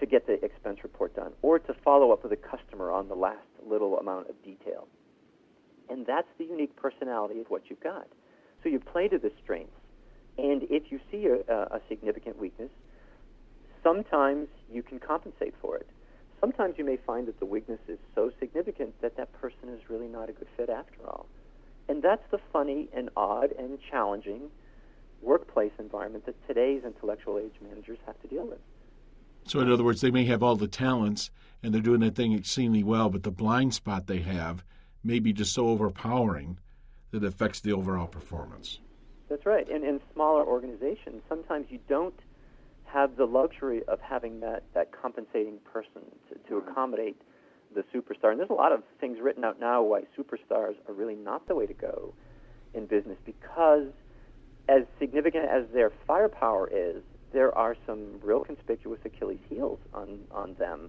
to 0.00 0.06
get 0.06 0.26
the 0.26 0.42
expense 0.44 0.78
report 0.82 1.16
done 1.16 1.32
or 1.42 1.58
to 1.58 1.74
follow 1.84 2.10
up 2.12 2.22
with 2.22 2.32
a 2.32 2.36
customer 2.36 2.90
on 2.90 3.08
the 3.08 3.14
last 3.14 3.46
little 3.66 3.98
amount 3.98 4.28
of 4.28 4.42
detail. 4.42 4.86
And 5.88 6.04
that's 6.04 6.28
the 6.38 6.44
unique 6.44 6.76
personality 6.76 7.40
of 7.40 7.46
what 7.48 7.62
you've 7.68 7.80
got. 7.80 8.06
So 8.62 8.68
you 8.68 8.80
play 8.80 9.08
to 9.08 9.18
the 9.18 9.32
strengths. 9.42 9.72
And 10.36 10.64
if 10.64 10.90
you 10.90 11.00
see 11.10 11.26
a, 11.26 11.52
a 11.52 11.80
significant 11.88 12.38
weakness, 12.38 12.70
sometimes 13.82 14.48
you 14.70 14.82
can 14.82 14.98
compensate 14.98 15.54
for 15.62 15.76
it 15.78 15.88
sometimes 16.46 16.78
you 16.78 16.84
may 16.84 16.96
find 16.96 17.26
that 17.26 17.40
the 17.40 17.44
weakness 17.44 17.80
is 17.88 17.98
so 18.14 18.30
significant 18.38 18.94
that 19.02 19.16
that 19.16 19.32
person 19.32 19.68
is 19.68 19.80
really 19.90 20.06
not 20.06 20.28
a 20.28 20.32
good 20.32 20.46
fit 20.56 20.70
after 20.70 21.04
all. 21.04 21.26
And 21.88 22.00
that's 22.02 22.22
the 22.30 22.38
funny 22.52 22.88
and 22.94 23.10
odd 23.16 23.50
and 23.58 23.78
challenging 23.90 24.42
workplace 25.22 25.72
environment 25.80 26.24
that 26.26 26.36
today's 26.46 26.84
intellectual 26.84 27.38
age 27.38 27.54
managers 27.60 27.98
have 28.06 28.20
to 28.22 28.28
deal 28.28 28.46
with. 28.46 28.60
So, 29.48 29.58
in 29.58 29.72
other 29.72 29.82
words, 29.82 30.00
they 30.00 30.12
may 30.12 30.24
have 30.26 30.42
all 30.42 30.54
the 30.54 30.68
talents 30.68 31.30
and 31.64 31.74
they're 31.74 31.82
doing 31.82 32.00
that 32.00 32.14
thing 32.14 32.32
exceedingly 32.32 32.84
well, 32.84 33.10
but 33.10 33.24
the 33.24 33.32
blind 33.32 33.74
spot 33.74 34.06
they 34.06 34.20
have 34.20 34.62
may 35.02 35.18
be 35.18 35.32
just 35.32 35.52
so 35.52 35.68
overpowering 35.68 36.58
that 37.10 37.24
it 37.24 37.26
affects 37.26 37.60
the 37.60 37.72
overall 37.72 38.06
performance. 38.06 38.78
That's 39.28 39.46
right. 39.46 39.68
And 39.68 39.84
in 39.84 40.00
smaller 40.14 40.44
organizations, 40.44 41.22
sometimes 41.28 41.66
you 41.70 41.80
don't 41.88 42.18
have 42.96 43.16
the 43.16 43.26
luxury 43.26 43.82
of 43.88 44.00
having 44.00 44.40
that, 44.40 44.62
that 44.72 44.90
compensating 44.90 45.58
person 45.70 46.00
to, 46.30 46.48
to 46.48 46.56
accommodate 46.56 47.20
the 47.74 47.84
superstar. 47.94 48.30
And 48.30 48.40
there's 48.40 48.48
a 48.48 48.54
lot 48.54 48.72
of 48.72 48.82
things 48.98 49.18
written 49.20 49.44
out 49.44 49.60
now 49.60 49.82
why 49.82 50.04
superstars 50.18 50.76
are 50.88 50.94
really 50.94 51.14
not 51.14 51.46
the 51.46 51.54
way 51.54 51.66
to 51.66 51.74
go 51.74 52.14
in 52.72 52.86
business 52.86 53.18
because, 53.26 53.88
as 54.70 54.84
significant 54.98 55.44
as 55.44 55.64
their 55.74 55.92
firepower 56.06 56.70
is, 56.72 57.02
there 57.34 57.56
are 57.56 57.76
some 57.86 58.18
real 58.22 58.40
conspicuous 58.42 59.00
Achilles 59.04 59.40
heels 59.50 59.78
on, 59.92 60.20
on 60.30 60.54
them, 60.58 60.88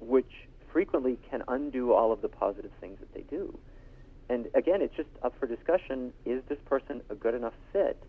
which 0.00 0.30
frequently 0.70 1.18
can 1.30 1.42
undo 1.48 1.94
all 1.94 2.12
of 2.12 2.20
the 2.20 2.28
positive 2.28 2.72
things 2.78 2.98
that 3.00 3.14
they 3.14 3.22
do. 3.22 3.58
And 4.28 4.48
again, 4.54 4.82
it's 4.82 4.94
just 4.94 5.08
up 5.22 5.32
for 5.40 5.46
discussion 5.46 6.12
is 6.26 6.42
this 6.50 6.58
person 6.66 7.00
a 7.08 7.14
good 7.14 7.34
enough 7.34 7.54
fit? 7.72 8.02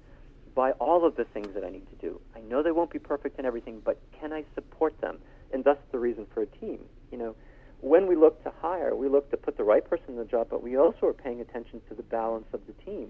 By 0.59 0.71
all 0.71 1.05
of 1.05 1.15
the 1.15 1.23
things 1.23 1.47
that 1.53 1.63
I 1.63 1.69
need 1.69 1.87
to 1.89 1.95
do. 2.05 2.19
I 2.35 2.41
know 2.41 2.61
they 2.61 2.73
won't 2.73 2.91
be 2.91 2.99
perfect 2.99 3.39
in 3.39 3.45
everything, 3.45 3.81
but 3.81 3.97
can 4.19 4.33
I 4.33 4.43
support 4.55 4.99
them? 4.99 5.19
And 5.53 5.63
thus 5.63 5.77
the 5.93 5.99
reason 5.99 6.27
for 6.33 6.41
a 6.41 6.45
team. 6.47 6.79
You 7.13 7.17
know, 7.17 7.35
when 7.79 8.07
we 8.07 8.17
look 8.17 8.43
to 8.43 8.51
hire, 8.61 8.93
we 8.93 9.07
look 9.07 9.31
to 9.31 9.37
put 9.37 9.55
the 9.55 9.63
right 9.63 9.89
person 9.89 10.07
in 10.09 10.15
the 10.17 10.25
job, 10.25 10.47
but 10.49 10.61
we 10.61 10.75
also 10.75 11.07
are 11.07 11.13
paying 11.13 11.39
attention 11.39 11.81
to 11.87 11.95
the 11.95 12.03
balance 12.03 12.47
of 12.51 12.59
the 12.67 12.73
team. 12.83 13.07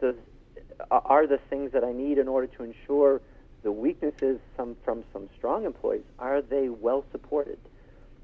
Does 0.00 0.16
are 0.90 1.28
the 1.28 1.38
things 1.48 1.70
that 1.70 1.84
I 1.84 1.92
need 1.92 2.18
in 2.18 2.26
order 2.26 2.48
to 2.48 2.64
ensure 2.64 3.20
the 3.62 3.70
weaknesses 3.70 4.40
some, 4.56 4.74
from 4.84 5.04
some 5.12 5.28
strong 5.38 5.64
employees 5.64 6.02
are 6.18 6.42
they 6.42 6.68
well 6.68 7.04
supported 7.12 7.58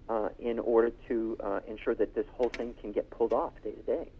uh, 0.09 0.31
in 0.41 0.59
order 0.59 0.91
to 1.07 1.37
uh, 1.45 1.61
ensure 1.69 1.95
that 1.95 2.17
this 2.17 2.27
whole 2.33 2.49
thing 2.49 2.75
can 2.81 2.91
get 2.91 3.09
pulled 3.09 3.33
off 3.33 3.53
day 3.63 3.71
to 3.71 3.83
day? 3.83 4.11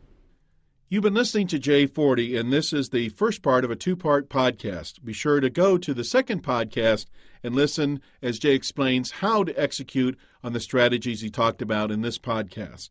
You've 0.91 1.03
been 1.03 1.13
listening 1.13 1.49
to 1.49 1.59
Jay 1.59 1.85
Forte, 1.85 2.35
and 2.35 2.51
this 2.51 2.73
is 2.73 2.89
the 2.89 3.11
first 3.11 3.43
part 3.43 3.63
of 3.63 3.71
a 3.71 3.77
two 3.77 3.95
part 3.95 4.31
podcast. 4.31 5.05
Be 5.05 5.13
sure 5.13 5.39
to 5.39 5.51
go 5.51 5.77
to 5.77 5.93
the 5.93 6.03
second 6.03 6.43
podcast 6.43 7.05
and 7.43 7.55
listen 7.55 8.01
as 8.23 8.39
Jay 8.39 8.55
explains 8.55 9.11
how 9.11 9.45
to 9.45 9.53
execute 9.61 10.19
on 10.43 10.55
the 10.55 10.61
strategies 10.61 11.21
he 11.21 11.29
talked 11.29 11.61
about 11.61 11.91
in 11.91 12.01
this 12.01 12.17
podcast. 12.17 12.89